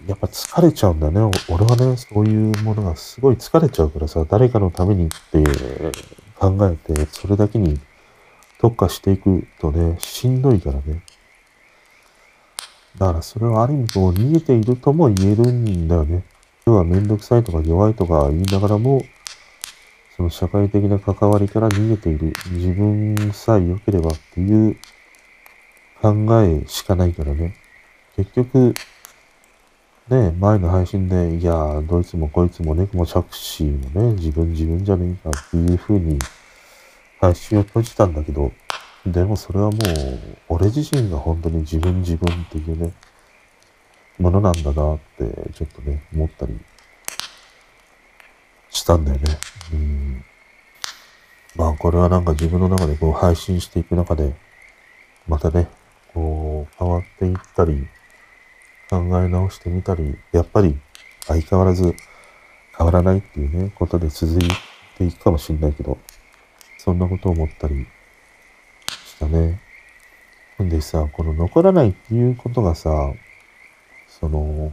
[0.06, 1.20] やっぱ疲れちゃうんだね。
[1.48, 5.44] 俺はね、そういうものがすごい疲れちゃうからさ、誰かのためにって
[6.38, 7.80] 考えて、それだけに
[8.60, 11.02] 特化していくとね、しんどいからね。
[12.98, 16.24] だからそれはある意味こう逃げているとも言えるんだよね。
[16.68, 19.04] 要はめんどくさいとか弱いとか言いながらも、
[20.16, 24.76] その社会的な関わりから逃げている自分さえ良ければっていう
[26.02, 26.12] 考
[26.42, 27.54] えしかないからね。
[28.16, 28.74] 結局、
[30.08, 33.24] ね、前の配信で、いや、どいつもこいつも猫も着
[33.56, 36.18] 手もね、自分自分じゃねえかっていう風に
[37.20, 38.50] 配信を閉じたんだけど、
[39.06, 42.92] でもそれはもう、俺自身が本当に自分自分っていうね、
[44.18, 46.58] ものなんだなって、ちょっとね、思ったり
[48.70, 49.24] したんだよね。
[49.72, 50.24] うん。
[51.56, 54.34] まあ、これはなんか自分の中でこう配信していく中で、
[55.26, 55.68] またね、
[56.12, 57.88] こう、変わっていったり、
[58.88, 60.78] 考え直してみたり、やっぱり
[61.26, 61.94] 相変わらず
[62.76, 64.48] 変わらないっていうね、ことで続い
[64.96, 65.98] ていくかもしんないけど、
[66.78, 67.86] そんなことを思ったり
[68.88, 69.60] したね。
[70.62, 73.12] んでさ、この残らないっていうことがさ、
[74.20, 74.72] その、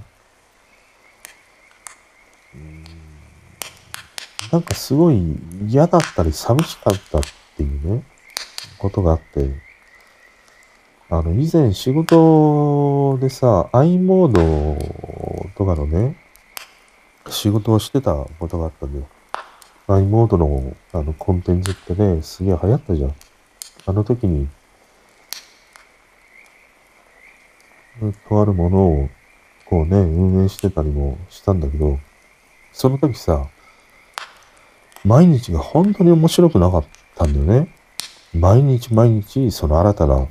[4.52, 5.36] なんかすごい
[5.68, 7.22] 嫌だったり寂しかったっ
[7.58, 8.04] ていうね、
[8.78, 9.50] ことがあって、
[11.10, 16.16] あの、以前仕事でさ、i モードとかのね、
[17.30, 19.08] 仕事をしてたことがあったんだよ。
[19.88, 23.16] i モードのあのコンテンツってね、すげえ流行ったじゃん。
[23.86, 24.48] あの時に、
[28.28, 29.10] とあるものを
[29.66, 32.00] こうね、運営してたりもしたんだけど、
[32.72, 33.48] その時さ、
[35.06, 36.86] 毎日が本当に面白くなかっ
[37.16, 37.74] たんだよね。
[38.34, 40.28] 毎日毎日その新たな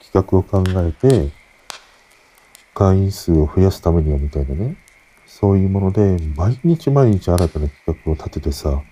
[0.00, 1.30] 企画を考えて、
[2.74, 4.76] 会員数を増やすためにはみたいなね。
[5.26, 8.82] そういうもので、毎日毎日新たな企画を立ててさ、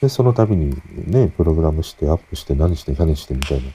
[0.00, 3.70] で、その度にね、プログラムしてアップして何して何してみたいな、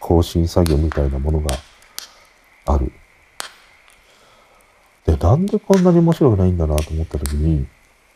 [0.00, 1.54] 更新作業みたいなものが
[2.66, 2.92] ある。
[5.06, 7.66] で、なんでこんなに面白くないんだなと思った時に、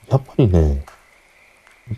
[0.08, 0.84] やっぱりね、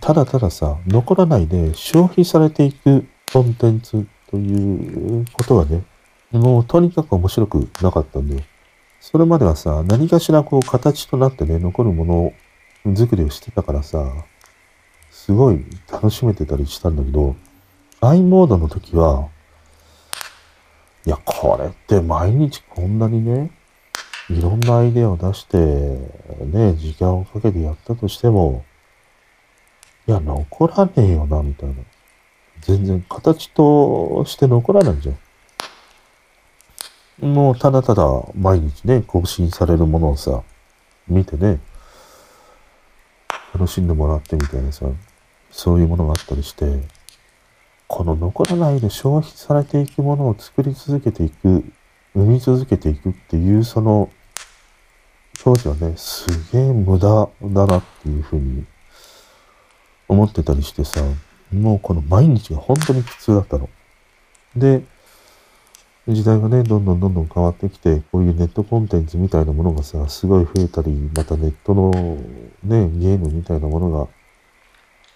[0.01, 5.83] ただたださ、残らないで消費されていくコンテンツということはね、
[6.31, 8.43] もうとにかく面白くなかったんだよ。
[9.01, 12.05] それまではさ、何かしらこう形となってね、残るも
[12.85, 14.13] の作りをしてたからさ、
[15.11, 17.35] すごい楽しめてたりしたんだけど、
[18.01, 19.29] i モードの時は、
[21.07, 23.51] いや、これって毎日こんなにね、
[24.31, 28.65] いろんなアイデアを出して、ね、時間をかけてやったとしても、
[30.07, 31.75] いや、残らねえよな、みたいな。
[32.61, 35.13] 全然形として残らないじゃ
[37.27, 37.35] ん。
[37.35, 38.05] もうただただ
[38.35, 40.43] 毎日ね、更新されるものをさ、
[41.09, 41.59] 見てね、
[43.53, 44.87] 楽しんでもらってみたいなさ、
[45.51, 46.83] そういうものがあったりして、
[47.89, 51.65] この残らないで消費されていくものを作り続けていく、
[52.15, 54.09] 生み続けていくっていうその
[55.43, 58.65] 当時はね、すげえ無駄だなっていうふうに
[60.07, 61.01] 思ってたりしてさ、
[61.51, 63.71] もうこの毎日が本当に苦痛だったの。
[64.55, 64.83] で、
[66.07, 74.09] 時代がね、どんどんどんどん変わってきて、こういうネットコンテンツみたいなものがさ、すごい増えたり、またネットのね、ゲームみたいなものが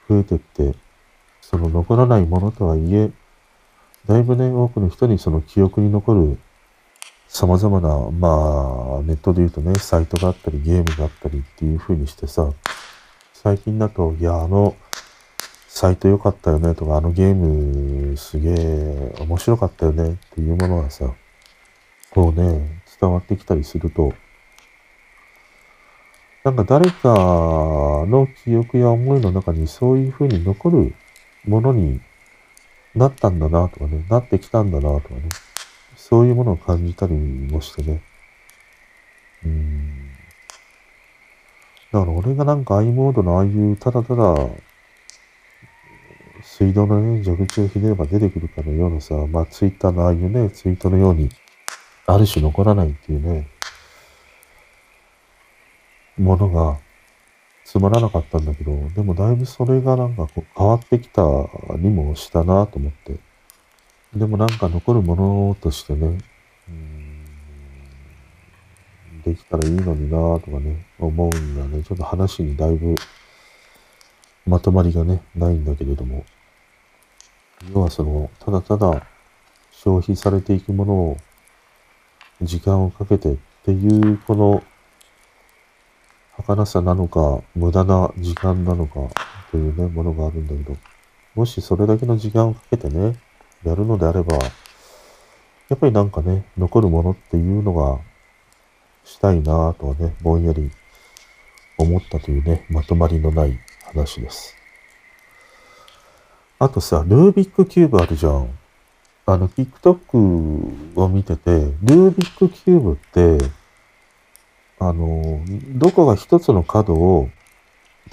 [0.08, 0.74] 増えてって、
[1.42, 3.10] その残らないものとはいえ、
[4.06, 6.38] だいぶね、多くの人にその記憶に残る
[7.34, 12.52] 様々な、まあ、ネットで言うとね、サイトがあったり、ゲームがあったりっていう風にしてさ、
[13.32, 14.76] 最近だと、いや、あの、
[15.66, 21.12] サイト良かったよねとか、あのゲームすげえ面白かったよねっていうものがさ、
[22.10, 24.12] こうね、伝わってきたりすると、
[26.44, 27.08] なんか誰か
[28.06, 30.94] の記憶や思いの中にそういう風に残る
[31.48, 32.00] ものに
[32.94, 35.22] なったんだなとかね、なってきたんだなとかね、
[36.06, 38.02] そういうものを感じたりもしてね。
[39.42, 40.10] うん。
[41.92, 44.36] だから俺がなんか i モードのああいうただただ
[46.42, 51.30] 水道のね、蛇口をひねれば出てくるかのようなさ、まあツイッターのああいうね、ツイートのように、
[52.06, 53.48] ある種残らないっていうね、
[56.18, 56.78] ものが
[57.64, 61.22] つまらなかったんだけど、でもだいぶそれがなんかこう変わってきた
[61.78, 63.33] にもしたなと思って。
[64.16, 66.18] でもなんか残るものとしてね、
[69.24, 71.82] できたらいいのになぁとかね、思うんだね。
[71.82, 72.94] ちょっと話にだいぶ
[74.46, 76.24] まとまりがね、ないんだけれども。
[77.72, 79.06] 要はその、ただただ
[79.72, 81.16] 消費されていくものを
[82.42, 84.62] 時間をかけてっていうこの
[86.36, 88.94] 儚さなのか、無駄な時間なのか
[89.50, 90.76] というね、ものがあるんだけど、
[91.34, 93.16] もしそれだけの時間をかけてね、
[93.64, 94.36] やるのであれば、
[95.68, 98.00] やっぱりなんかね、残るものっていうのが
[99.04, 100.70] したいなぁとはね、ぼんやり
[101.78, 104.54] 思ったというね、まとまりのない話です。
[106.58, 108.48] あとさ、ルービックキューブあるじゃん。
[109.26, 113.38] あの、TikTok を見てて、ルービックキューブって、
[114.78, 115.42] あの、
[115.74, 117.30] どこが一つの角を、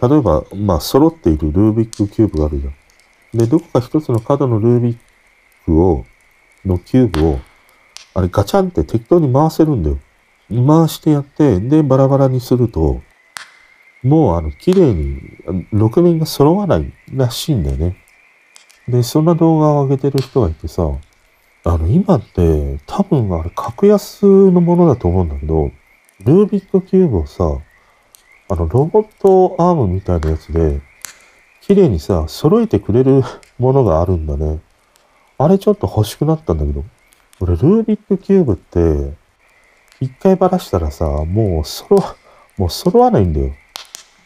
[0.02, 3.38] 例えば、まあ、揃っているルービックキューブがあるじゃん。
[3.38, 4.98] で、どこか一つの角のルービッ
[5.66, 6.06] クを、
[6.66, 7.40] のキューブを、
[8.14, 10.00] あれガチャンって適当に回せるんだよ。
[10.50, 13.02] 回してやって、で、バラバラにすると、
[14.04, 15.22] もうあの、綺麗に、
[15.74, 17.98] 6面が揃わないらしいんだよね。
[18.88, 20.84] で、そんな動画を上げてる人がいてさ、
[21.64, 25.72] あの、今って、多分あれ、格安のものだと思うんだけど、
[26.26, 27.44] ルービックキューブをさ、
[28.50, 30.82] あの、ロボットアームみたいなやつで、
[31.62, 33.22] 綺麗にさ、揃えてくれる
[33.60, 34.60] ものがあるんだね。
[35.44, 36.84] あれちょっと欲しくなったんだけど、
[37.40, 39.14] 俺、ルービックキューブって、
[40.00, 41.98] 一回ばらしたらさ、もう揃、
[42.58, 43.52] もう揃わないんだよ。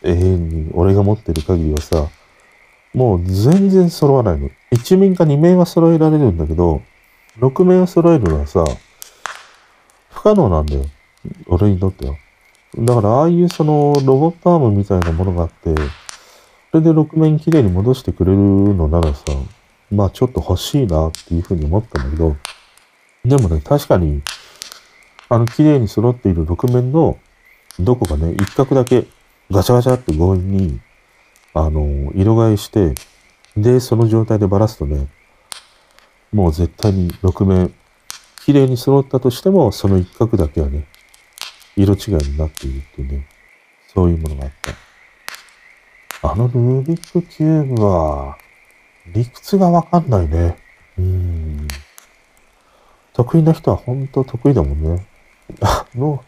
[0.04, 0.72] 永遠に。
[0.74, 2.10] 俺が持ってる限りはさ、
[2.94, 4.50] もう全然揃わないの。
[4.72, 6.82] 1面か2面は揃えられるんだけど、
[7.40, 8.66] 6面を揃えるのはさ、
[10.12, 10.86] 不可能なんだよ。
[11.48, 12.16] 俺にとっては。
[12.78, 15.74] だから、ああいうそのロボットアームみたいなものがあって、
[16.72, 19.24] それで6面きれいに戻してくれるのならさ、
[19.92, 22.36] まあちょっと欲しいなっていうふうに思ったんだけど、
[23.24, 24.22] でもね、確かに、
[25.30, 27.18] あの綺麗に揃っている6面の
[27.80, 29.06] どこかね、一角だけ
[29.52, 30.80] ガチャガチャって強引に、
[31.54, 32.96] あの、色替えして、
[33.58, 35.08] で、その状態でばらすとね、
[36.32, 37.74] もう絶対に6面、
[38.46, 40.88] 綺麗に揃ったとしても、その一角だけはね、
[41.76, 43.28] 色違いになっているっていうね、
[43.94, 46.32] そういうものがあった。
[46.32, 48.38] あのルービックキューブは、
[49.14, 50.58] 理屈がわかんないね。
[50.98, 51.68] うん。
[53.14, 55.06] 得意な人は本当得意だもんね。
[55.62, 56.24] あの、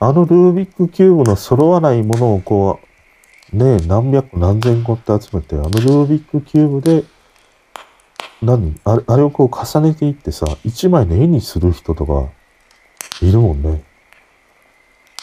[0.00, 2.80] あのルービックキューブの揃わないものをこ
[3.52, 7.04] う、ね何百何千個って集めて、あのルービックキューブで、
[8.42, 8.78] 何？
[8.84, 12.28] あれあれをこう重ねていってさ、一枚の絵にする人とか、
[13.22, 13.82] いるもんね。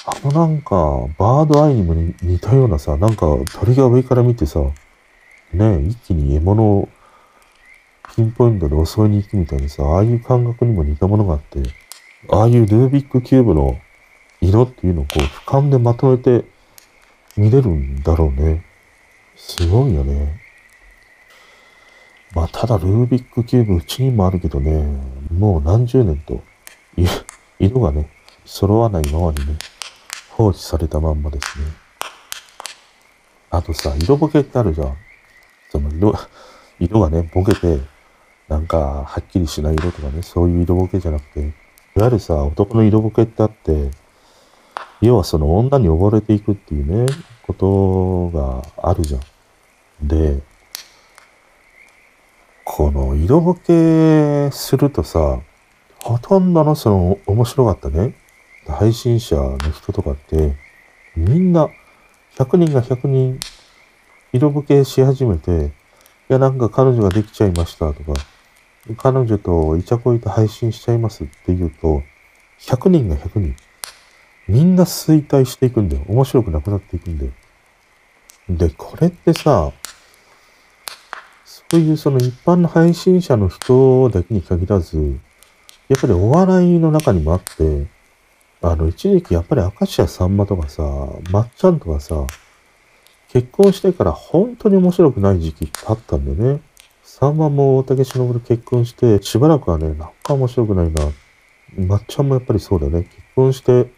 [0.05, 0.75] あのなんか、
[1.19, 3.27] バードアイにも似たようなさ、なんか
[3.59, 4.61] 鳥が上から見てさ、
[5.53, 6.89] ね、一気に獲物を
[8.15, 11.61] ピンポイントで襲いに行くみたいなさ、ああいう感覚にも似たものがあって、
[12.29, 13.79] ああいうルービックキューブの
[14.41, 16.45] 色っていうのをこう俯瞰でまとめて
[17.37, 18.65] 見れるんだろうね。
[19.35, 20.41] すごいよね。
[22.33, 24.83] まあ、ただルービックキューブうちにもあるけどね、
[25.31, 26.41] もう何十年と、
[27.59, 28.09] 色がね、
[28.45, 29.57] 揃わないままにね、
[30.29, 31.65] 放置されたまんまですね。
[33.49, 34.97] あとさ、色ボケってあるじゃん。
[35.71, 36.13] その色、
[36.79, 37.79] 色がね、ボケて、
[38.49, 41.43] なんか、はっきりしない色とかね、そういう色ボケじゃなくて、い
[41.99, 43.91] わゆるさ、男の色ボケってあって、
[44.99, 47.13] 要はその女に溺れていくっていうね、
[47.47, 50.07] ことがあるじゃん。
[50.07, 50.41] で、
[52.65, 55.39] この色ボケするとさ、
[55.99, 58.15] ほとんどのその面白かったね、
[58.67, 60.57] 配信者の人とかって、
[61.15, 61.69] みんな、
[62.35, 63.39] 100人が100人、
[64.33, 65.69] 色付けし始めて、い
[66.29, 68.13] や、なんか彼女ができちゃいましたとか、
[68.97, 72.01] 彼女とイチャコイと配信しちゃいますって言うと、
[72.61, 73.55] 100人が100人、
[74.47, 76.03] みんな衰退していくんだよ。
[76.07, 77.31] 面白くなくなっていくんだよ。
[78.49, 79.71] で、これってさ、
[81.45, 85.19] そういうその一般の配信者の人だけに限らず、
[85.87, 87.87] やっぱりお笑いの中にもあって、
[88.61, 90.83] あの、一時期やっぱり明石家さんまとかさ、
[91.31, 92.25] まっちゃんとかさ、
[93.31, 96.61] 結婚してから本当に面白くない時期ってあったんだよね。
[97.01, 101.03] さんまも大竹しのぶと結婚して、しばらくはね、なんか面白くないな。
[101.77, 103.03] まっちゃんもやっぱりそうだね。
[103.03, 103.89] 結婚して、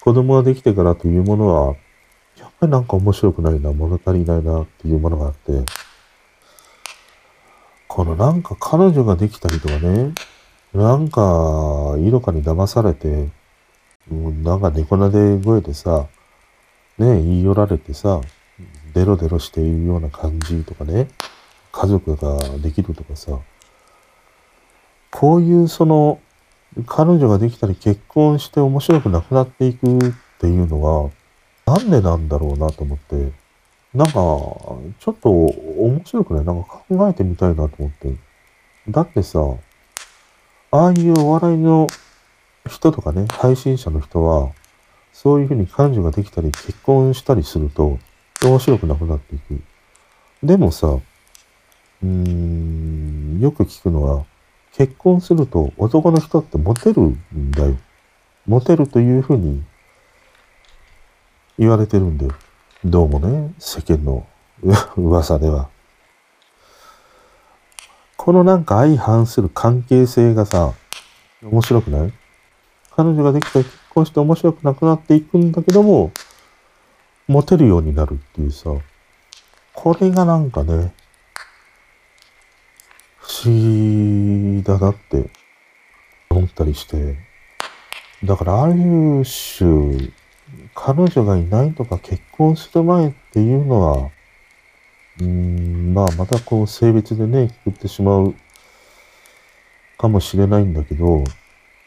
[0.00, 1.76] 子供ができてからというものは、
[2.38, 5.52] やっぱりなんか面白くないな、物足りないなっていうものがあって、
[7.86, 10.12] このなんか彼女ができたりとかね、
[10.74, 13.28] なんか、色かに騙されて、
[14.10, 16.08] うんなんか猫なで声でさ、
[16.98, 18.20] ね、言い寄られてさ、
[18.94, 21.08] デロデロしているような感じとかね、
[21.72, 23.38] 家族ができるとかさ、
[25.10, 26.20] こういうその、
[26.86, 30.00] 彼女ができたり結婚して面白くなくなっていくっ
[30.40, 31.10] ていうのは、
[31.66, 33.32] なんでなんだろうなと思って、
[33.92, 36.44] なんか、ちょっと面白くない？
[36.44, 38.14] なんか考えてみたいなと思って。
[38.88, 39.40] だってさ、
[40.70, 41.88] ああいうお笑いの
[42.68, 44.52] 人とかね、配信者の人は、
[45.12, 47.98] そういうふうに彼女ができたり結婚したりすると、
[48.42, 49.60] 面白くなくなっていく。
[50.42, 54.24] でもさ、うーん、よく聞くのは、
[54.72, 57.76] 結婚すると男の人ってモテるんだよ。
[58.46, 59.62] モテるというふうに
[61.58, 62.32] 言われてるんだよ。
[62.84, 64.26] どうもね、世間の
[64.96, 65.68] 噂では。
[68.16, 70.72] このなんか相反する関係性がさ、
[71.42, 72.12] 面白くない？
[72.96, 76.12] 彼女ができたら結婚して面白くなくなっていくんだけども、
[77.30, 78.70] モテるようになるっていうさ、
[79.72, 80.92] これがなんかね、
[83.18, 85.30] 不思議だなって
[86.28, 87.18] 思ったりして、
[88.24, 88.74] だからある
[89.22, 90.10] 種、
[90.74, 94.10] 彼女がいないとか結婚する前っていうのは、
[95.20, 98.34] うん、まあまたこう性別でね、くってしまう
[99.98, 101.18] かもしれないんだけど、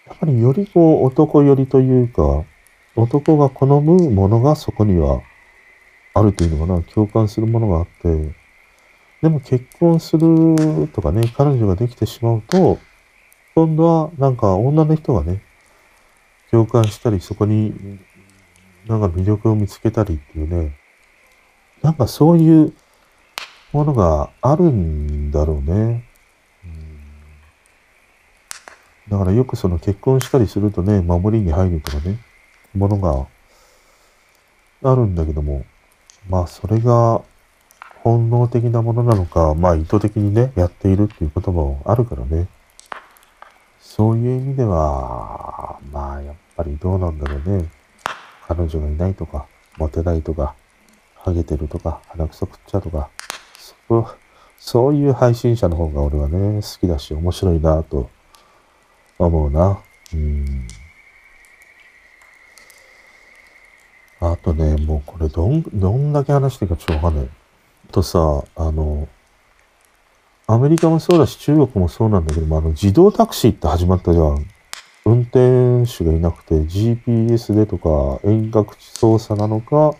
[0.08, 2.46] やっぱりよりこう男寄りというか、
[2.96, 5.22] 男が好むものがそこには
[6.14, 8.36] あるというのかな、共感するものがあって、
[9.22, 12.78] でも結婚するとかね、彼女ができてしまうと、
[13.56, 15.42] 今度はなんか女の人がね、
[16.52, 18.00] 共感したり、そこに
[18.88, 20.78] なんか魅力を見つけたりっていうね、
[21.82, 22.74] なんかそういう
[23.72, 26.06] ものがあるんだろうね。
[29.10, 32.20] だからよくその結婚したりするとね、守りに入るとかね、
[32.76, 33.28] ものが
[34.92, 35.66] あるんだけども、
[36.30, 37.22] まあそれが
[38.04, 42.48] 本能的なものなのか、まあ意図的にね、やっているっていうこともあるからね。
[43.80, 47.70] そういう意味では、まあやっぱりどうなんだろうね。
[48.48, 49.46] 彼女がいないとか、
[49.78, 50.56] モテないとか、
[51.16, 53.10] ハゲてるとか、鼻くそ食っちゃうとか、
[53.58, 54.08] そ
[54.58, 58.10] そういう配信者の方が俺はね、好きだし面白いなと
[59.18, 59.80] 思うな。
[60.14, 60.68] うん。
[64.32, 67.30] あとね、もうこれどん、どんだけ話していいかちょっとわかんない。
[67.92, 69.10] とさ、あの、
[70.48, 74.46] アメリカもそうだし中国もそうなんだけども、あの自動タクシーって始まったじゃん。
[75.06, 79.94] 運転手がいなくて GPS でとか遠隔地操作なのか、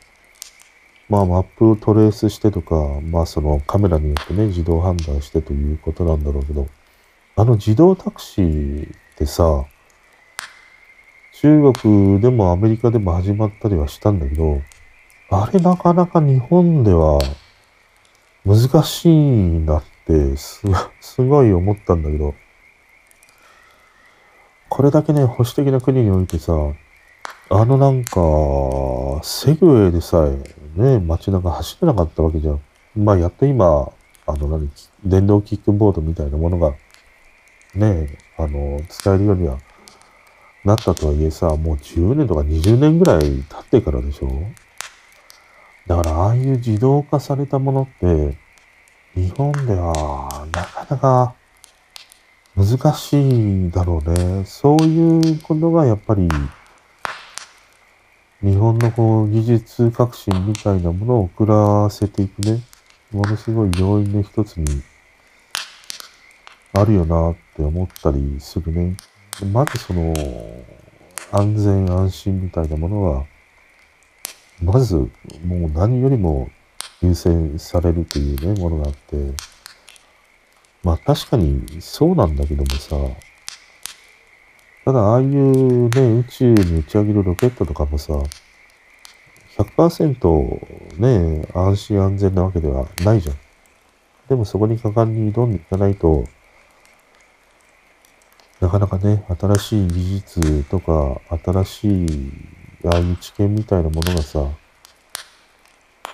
[1.10, 6.68] まあマップをトレースしてとか、まあそのカメラによってね、自動判断してということなんだろうけど、
[7.36, 9.66] あの自動タクシーってさ、
[11.44, 14.62] 中国でもアメリカでも始まったりはしたんだけど、
[15.30, 17.20] あれなかなか日本では
[18.46, 20.62] 難しいなってす、
[21.02, 22.34] すごい思ったんだけど、
[24.70, 26.54] これだけね、保守的な国においてさ、
[27.50, 28.14] あのなんか、
[29.22, 32.62] セグウェイでさえね、街中走れなかったわけじゃん。
[32.96, 33.92] まあやっと今、
[34.28, 34.70] あの何、
[35.04, 36.74] 電動キックボードみたいなものが
[37.76, 39.58] ね、あの、使えるようには
[40.66, 43.28] なったとはいえさ、もう10年とか20年ぐらい経
[43.60, 44.30] ってからでしょ？
[45.88, 48.38] だからああいう自動化されたものって、
[49.16, 51.36] 日本ではなかなか
[52.56, 54.46] 難しいだろうね。
[54.46, 56.30] そういうことがやっぱり、
[58.42, 62.62] 日本のこう技術革新みたいなものを遅らせていくね、
[63.12, 64.66] ものすごい要因の一つに
[66.74, 68.96] あるよなって思ったりするね。
[69.42, 70.14] まずその、
[71.32, 73.26] 安全安心みたいなものは、
[74.62, 76.50] まずもう何よりも
[77.02, 79.16] 優先されるというね、ものがあって、
[80.84, 82.96] まあ確かにそうなんだけどもさ、
[84.86, 88.14] ただああいうね、宇宙に打ち上げるロケットとかもさ、
[89.58, 93.36] 100%ね、安心安全なわけではないじゃん。
[94.30, 96.26] でもそこに果敢に挑んでいかないと、
[98.64, 102.32] なかなかね、新しい技術とか、新しい、
[102.86, 104.48] ああいう知見みたいなものがさ、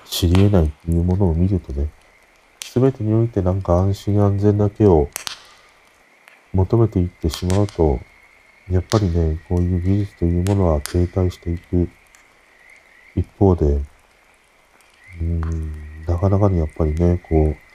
[0.03, 1.91] 知り得ないっていうものを見るとね、
[2.63, 5.09] すべてにおいてなんか安心安全だけを
[6.51, 7.99] 求めていってしまうと、
[8.67, 11.87] やっぱりね、こういう技術というものは停滞していく
[13.15, 17.68] 一方で、うーん、なかなかにやっぱりね、こう、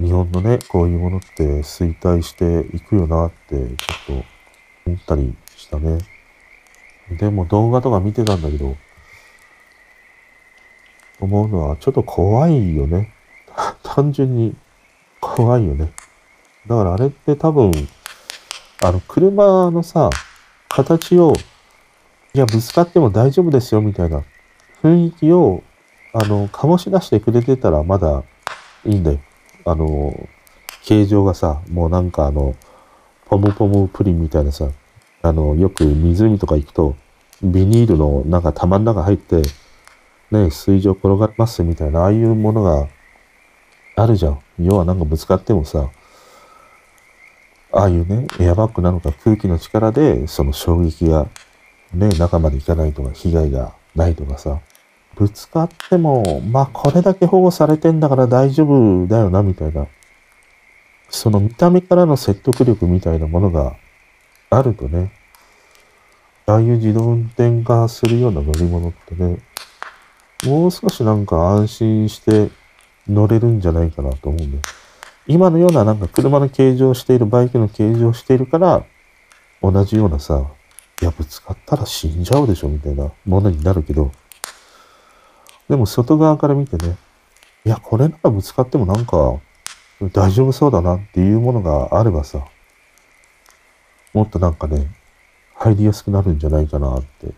[0.00, 4.24] 日本のね、こういうものって衰退していくよなってちょっと
[4.86, 5.98] 思ったりしたね。
[7.18, 8.76] でも動画とか見てたんだけど、
[11.20, 13.12] 思うのはちょっと怖いよね。
[13.84, 14.56] 単純に
[15.20, 15.92] 怖いよね。
[16.66, 17.70] だからあれって多分、
[18.82, 20.08] あの、車のさ、
[20.70, 21.34] 形を、
[22.32, 24.22] いや、ぶつかっても大丈夫ですよ、みたいな
[24.82, 25.62] 雰囲気を、
[26.14, 28.22] あの、醸し出してくれてたらまだ
[28.86, 29.18] いいんだよ。
[29.64, 30.28] あの、
[30.82, 32.54] 形状がさ、もうなんかあの、
[33.26, 34.68] ポムポムプリンみたいなさ、
[35.22, 36.96] あの、よく湖とか行くと、
[37.42, 39.42] ビニールのなんか玉の中入って、
[40.30, 42.88] ね、水上転がりますみたいな、ああいうものが
[43.96, 44.40] あるじゃん。
[44.58, 45.90] 要はなんかぶつかってもさ、
[47.72, 51.28] ああいうね、エアバッグなのか空気の力で、その衝撃が
[51.94, 54.60] ね、中まで行かないとか、被害がないとかさ、
[55.16, 59.86] ぶつかっても、まあこれだけ保護されてんだから大丈夫だよな、みたいな。
[61.08, 63.76] その見た目からの説得力みたいなものが
[64.48, 65.12] あるとね、
[66.46, 69.38] ああいう自動運転化するような乗り物ってね、
[70.46, 72.50] もう少しなんか安心して
[73.08, 74.58] 乗れるんじゃないかなと思うんで。
[75.26, 78.84] 今のようななんか車の形状している、バイクの形状しているから、
[79.62, 80.44] 同じようなさ、
[81.00, 84.10] いや、ぶつかったら死んじゃうでしょ、みたいなものになるけど、
[85.70, 86.96] でも外側から見てね、
[87.64, 89.40] いや、これならぶつかってもなんか
[90.12, 92.44] 大丈夫そうだなっていうものがあればさ、
[94.12, 94.88] もっとなんかね、
[95.54, 97.28] 入りやすくなるんじゃないかなって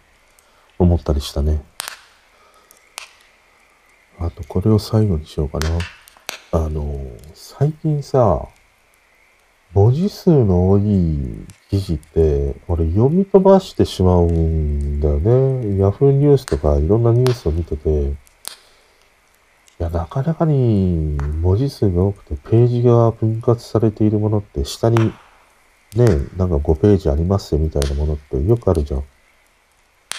[0.78, 1.62] 思ったりしたね。
[4.18, 5.68] あと、これを最後にしようかな。
[6.52, 7.04] あの、
[7.34, 8.48] 最近さ、
[9.74, 15.78] 文字数の多い記事って、俺読み飛ばしてしまうんだよね。
[15.78, 18.14] ヤフーニュースとかいろんなニュースを見てて、い
[19.78, 25.12] や、なかなかに文字数が多くてページが分割されているものって下に
[25.96, 29.04] ね、なんか5ページありますよみたいなものってよくあるじゃん。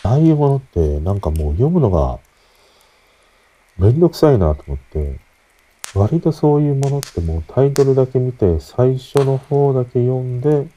[0.04, 2.20] ああいうものってなんかもう読むのが
[3.78, 5.20] めんどくさいなと思って、
[5.96, 10.68] 割とそういうものってもうタイトルだけ見て最初の方だけ読んで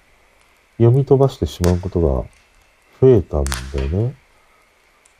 [0.76, 2.24] 読み飛ばしてしまうことが
[3.00, 4.14] 増えたんだよね。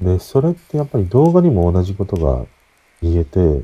[0.01, 2.45] で、それってやっぱり動画にも同じことが
[3.01, 3.63] 言えて、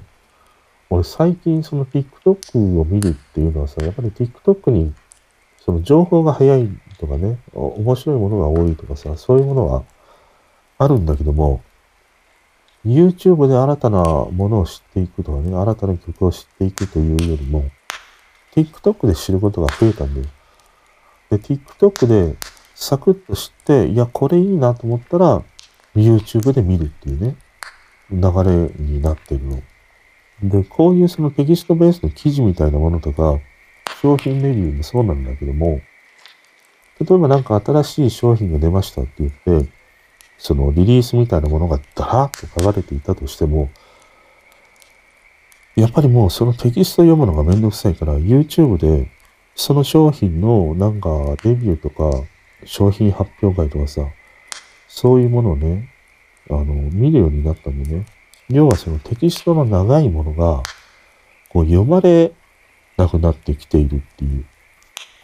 [0.89, 4.95] 俺最近その TikTok を見るっていうのはさ、やっぱり TikTok に
[5.59, 6.69] その情報が早い
[6.99, 9.85] とかね、面白いものが多いとかさ、そういうものは
[10.79, 11.63] あるんだけども、
[12.85, 17.65] YouTube で新たなものを知っていくとかね、新たな曲を知っていくというよりも、
[18.55, 20.27] TikTok で知ることが増えたんだよ。
[21.31, 22.37] で、TikTok で
[22.75, 25.43] サクッと知って、いや、これいいなと思ったら、
[25.95, 27.37] YouTube で見るっていうね、
[28.11, 29.63] 流れになってるの。
[30.43, 33.39] で、こういうそのテキストベースの記事みたいなものとか、
[34.01, 35.81] 商品レビューもそうなんだけども、
[37.01, 39.31] 例えばなんか新しい商品が出ましたって言っ
[39.65, 39.71] て、
[40.43, 43.70] そのリリースみたいなものがダラーッと書かれていたとしても、
[45.77, 49.09] やっぱりもうそのテキスト読むのがめんどくさいから、YouTube で
[49.55, 51.09] その商品のなんか
[51.44, 52.24] レビューとか
[52.64, 54.05] 商品発表会とかさ、
[54.89, 55.89] そういうものをね、
[56.51, 58.05] あの、見るようになったんでね。
[58.48, 60.64] 要はそのテキストの長いものが、
[61.51, 62.32] こう読まれ
[62.97, 64.44] なくなってきているっていう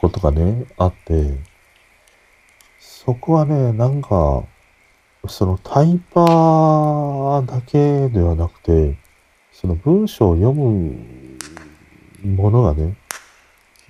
[0.00, 1.34] ことがね、あって、
[2.78, 4.44] そこはね、なんか、
[5.26, 8.98] そのタイパーだけではなくて、
[9.52, 10.96] その文章を読む
[12.24, 12.96] ものがね、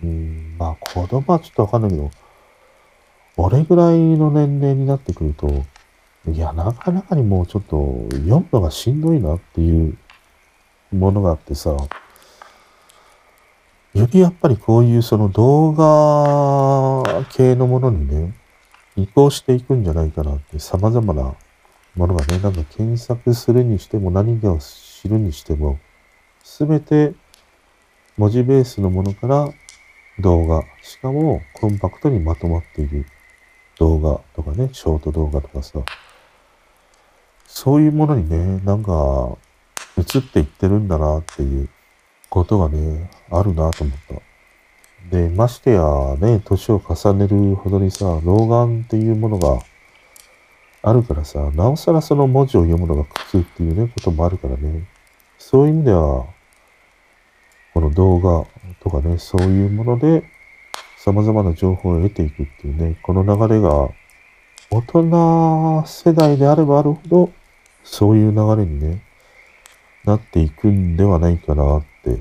[0.03, 2.11] うん、まあ子供はちょっとわかんないけど、
[3.37, 5.65] 俺ぐらいの年齢になってくると、
[6.27, 9.97] いや、なかなかにもうちょっと読むのがしんどいなっていう
[10.93, 11.77] ものがあってさ、
[13.95, 18.35] よりやっぱりこういうその動画系のものにね、
[18.99, 21.37] 移行していくんじゃないかなって様々な
[21.95, 25.79] ものがね、なんか検索するにしても何かを知るにしても、
[26.43, 27.15] すべて
[28.17, 29.49] 文字ベースのものから
[30.19, 33.07] 動画、しかもコンパクトにまとまっている
[33.79, 35.79] 動画とかね、ショート動画とかさ、
[37.47, 39.39] そういうものにね、なんか
[39.97, 41.69] 映っていってるんだなっていう
[42.29, 44.28] ことがね、あるなと思った。
[45.11, 49.61] で、ましてやね、年を重ねるほどにさ、老眼っていうものが
[50.83, 54.87] あるからさ、なおさらその文字を読むのが苦痛っていうね、こともあるからね。
[55.39, 56.27] そういう意味では、
[57.73, 58.47] この動画
[58.81, 60.25] とかね、そういうもので、
[60.99, 63.89] 様々な情報を得ていくっていうね、この流れが、
[64.71, 67.31] 大人世代であればあるほど、
[67.83, 69.03] そういう流れにね、
[70.05, 72.21] なっていくんではないかなって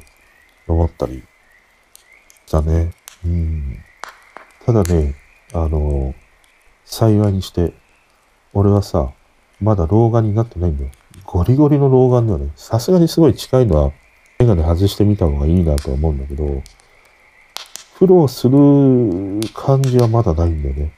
[0.67, 1.23] 思ったり
[2.51, 2.91] だね。
[3.25, 3.79] うん。
[4.65, 5.15] ただね、
[5.53, 6.13] あの、
[6.85, 7.73] 幸いにして、
[8.53, 9.11] 俺はさ、
[9.61, 10.91] まだ老眼になってないんだよ。
[11.25, 13.91] ゴリゴリの老眼ではね、さすがにすごい近いのは、
[14.39, 16.61] メガネ外してみた方がいいなとは思うんだけど、
[17.97, 18.55] 苦労する
[19.53, 20.93] 感じはまだないんだよね。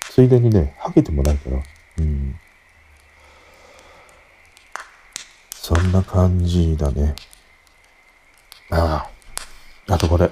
[0.00, 1.62] ついでにね、ハゲてもないから。
[1.98, 2.34] うん。
[5.52, 7.14] そんな感じだね。
[8.70, 9.06] あ
[9.88, 9.94] あ。
[9.94, 10.30] あとこれ。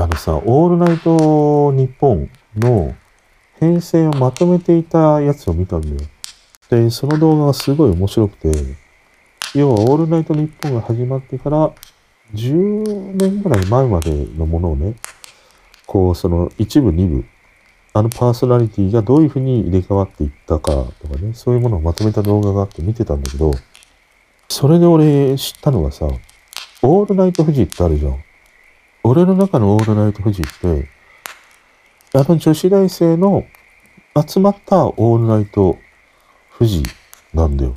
[0.00, 2.94] あのさ、オールナイトニッポンの
[3.58, 5.96] 編成をまとめていたやつを見たんだよ。
[6.70, 8.50] で、その動画がすごい面白くて、
[9.54, 11.70] 要はオールナイトニッポンが始まってから
[12.32, 14.94] 10年ぐらい前までのものをね、
[15.86, 17.26] こう、その一部、二部、
[17.92, 20.72] あのパーソナリティがどういうふうに入れ替わっていったか
[21.02, 23.50] とかね、そういうものをまとめた動画があって見てたんだけど、
[24.48, 26.08] それで俺知ったのがさ、
[26.80, 28.24] オールナイト富士ってあるじゃん。
[29.02, 30.88] 俺の中のオールナイト富士って、
[32.12, 33.44] あの女子大生の
[34.28, 35.78] 集まったオールナイト
[36.58, 36.82] 富士
[37.32, 37.76] なんだよ。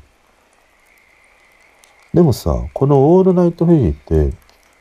[2.13, 4.33] でもさ、このオールナイト富士って、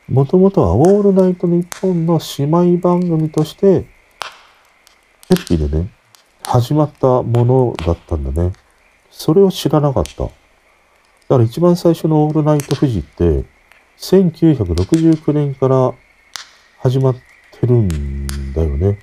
[0.09, 3.85] もともとはオールナイト日本の姉妹番組として、
[5.29, 5.89] テレビでね、
[6.43, 8.51] 始まったものだったんだね。
[9.09, 10.23] それを知らなかった。
[10.23, 10.29] だ
[11.29, 13.45] から一番最初のオールナイト富士って、
[13.97, 15.93] 1969年から
[16.83, 17.15] 始まっ
[17.61, 18.99] てるんだよね。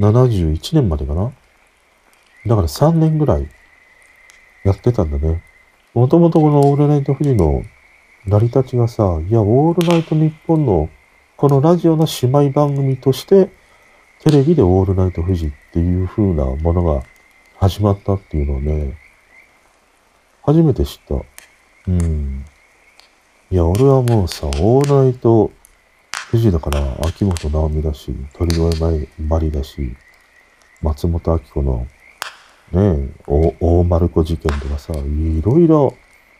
[0.00, 1.30] 71年までかな。
[2.46, 3.46] だから3年ぐらい
[4.64, 5.44] やってたんだね。
[5.92, 7.62] もともとこのオールナイト富士の
[8.24, 10.88] 成り立ちがさ、いや、オールナイトニッポンの、
[11.36, 13.50] このラジオの姉妹番組として、
[14.20, 17.02] テレビでオールナイト富士っていう風なものが
[17.58, 18.96] 始まったっていうのをね、
[20.42, 21.16] 初めて知った。
[21.88, 22.46] うん。
[23.50, 25.50] いや、俺はもうさ、オールナイト
[26.32, 29.94] 富士だから、秋元直美だし、鳥越まりだし、
[30.80, 31.86] 松本明子の、
[32.72, 35.94] ねえ、大丸子事件とかさ、いろいろ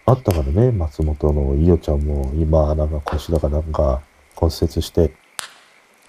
[0.07, 4.01] あったからね、松本の伊代ちゃんも今、なんか腰だかなんか
[4.35, 5.13] 骨折して、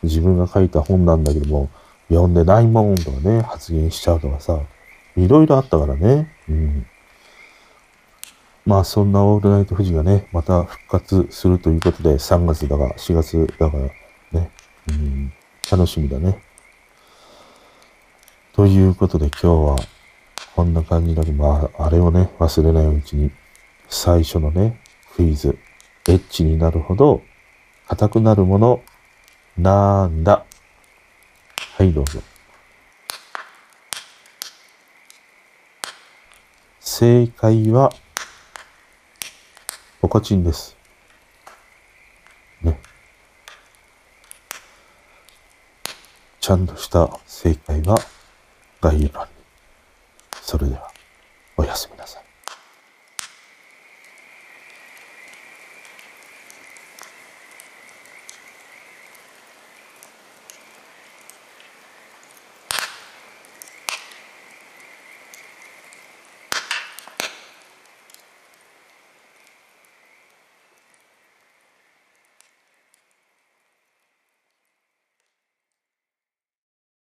[0.02, 1.70] 自分が書いた本なんだけども、
[2.08, 4.62] 読んでないもんとかね、発言しちゃうとかさ、
[5.18, 6.34] いろいろあったからね。
[6.48, 6.86] うん。
[8.66, 13.84] まあそんなオールナイト富士がね、また復活するということで、3月だが4月だから
[14.40, 14.52] ね、
[14.90, 15.34] うん、
[15.72, 16.42] 楽しみだね。
[18.54, 19.76] ということで今日は
[20.56, 23.32] こんな感じだけ、まああれをね、忘れないうちに、
[23.90, 24.80] 最初のね、
[25.16, 25.58] クイズ、
[26.08, 27.22] エッチになるほど
[27.88, 28.82] 硬くなるもの、
[29.58, 30.46] なんだ
[31.78, 32.22] はい、どうぞ。
[36.80, 37.92] 正解は、
[40.04, 40.76] ポコチンです。
[42.62, 42.78] ね。
[46.42, 47.98] ちゃんとした正解は
[48.82, 49.30] 概要欄に。
[50.42, 50.92] それでは、
[51.56, 52.23] おやすみなさい。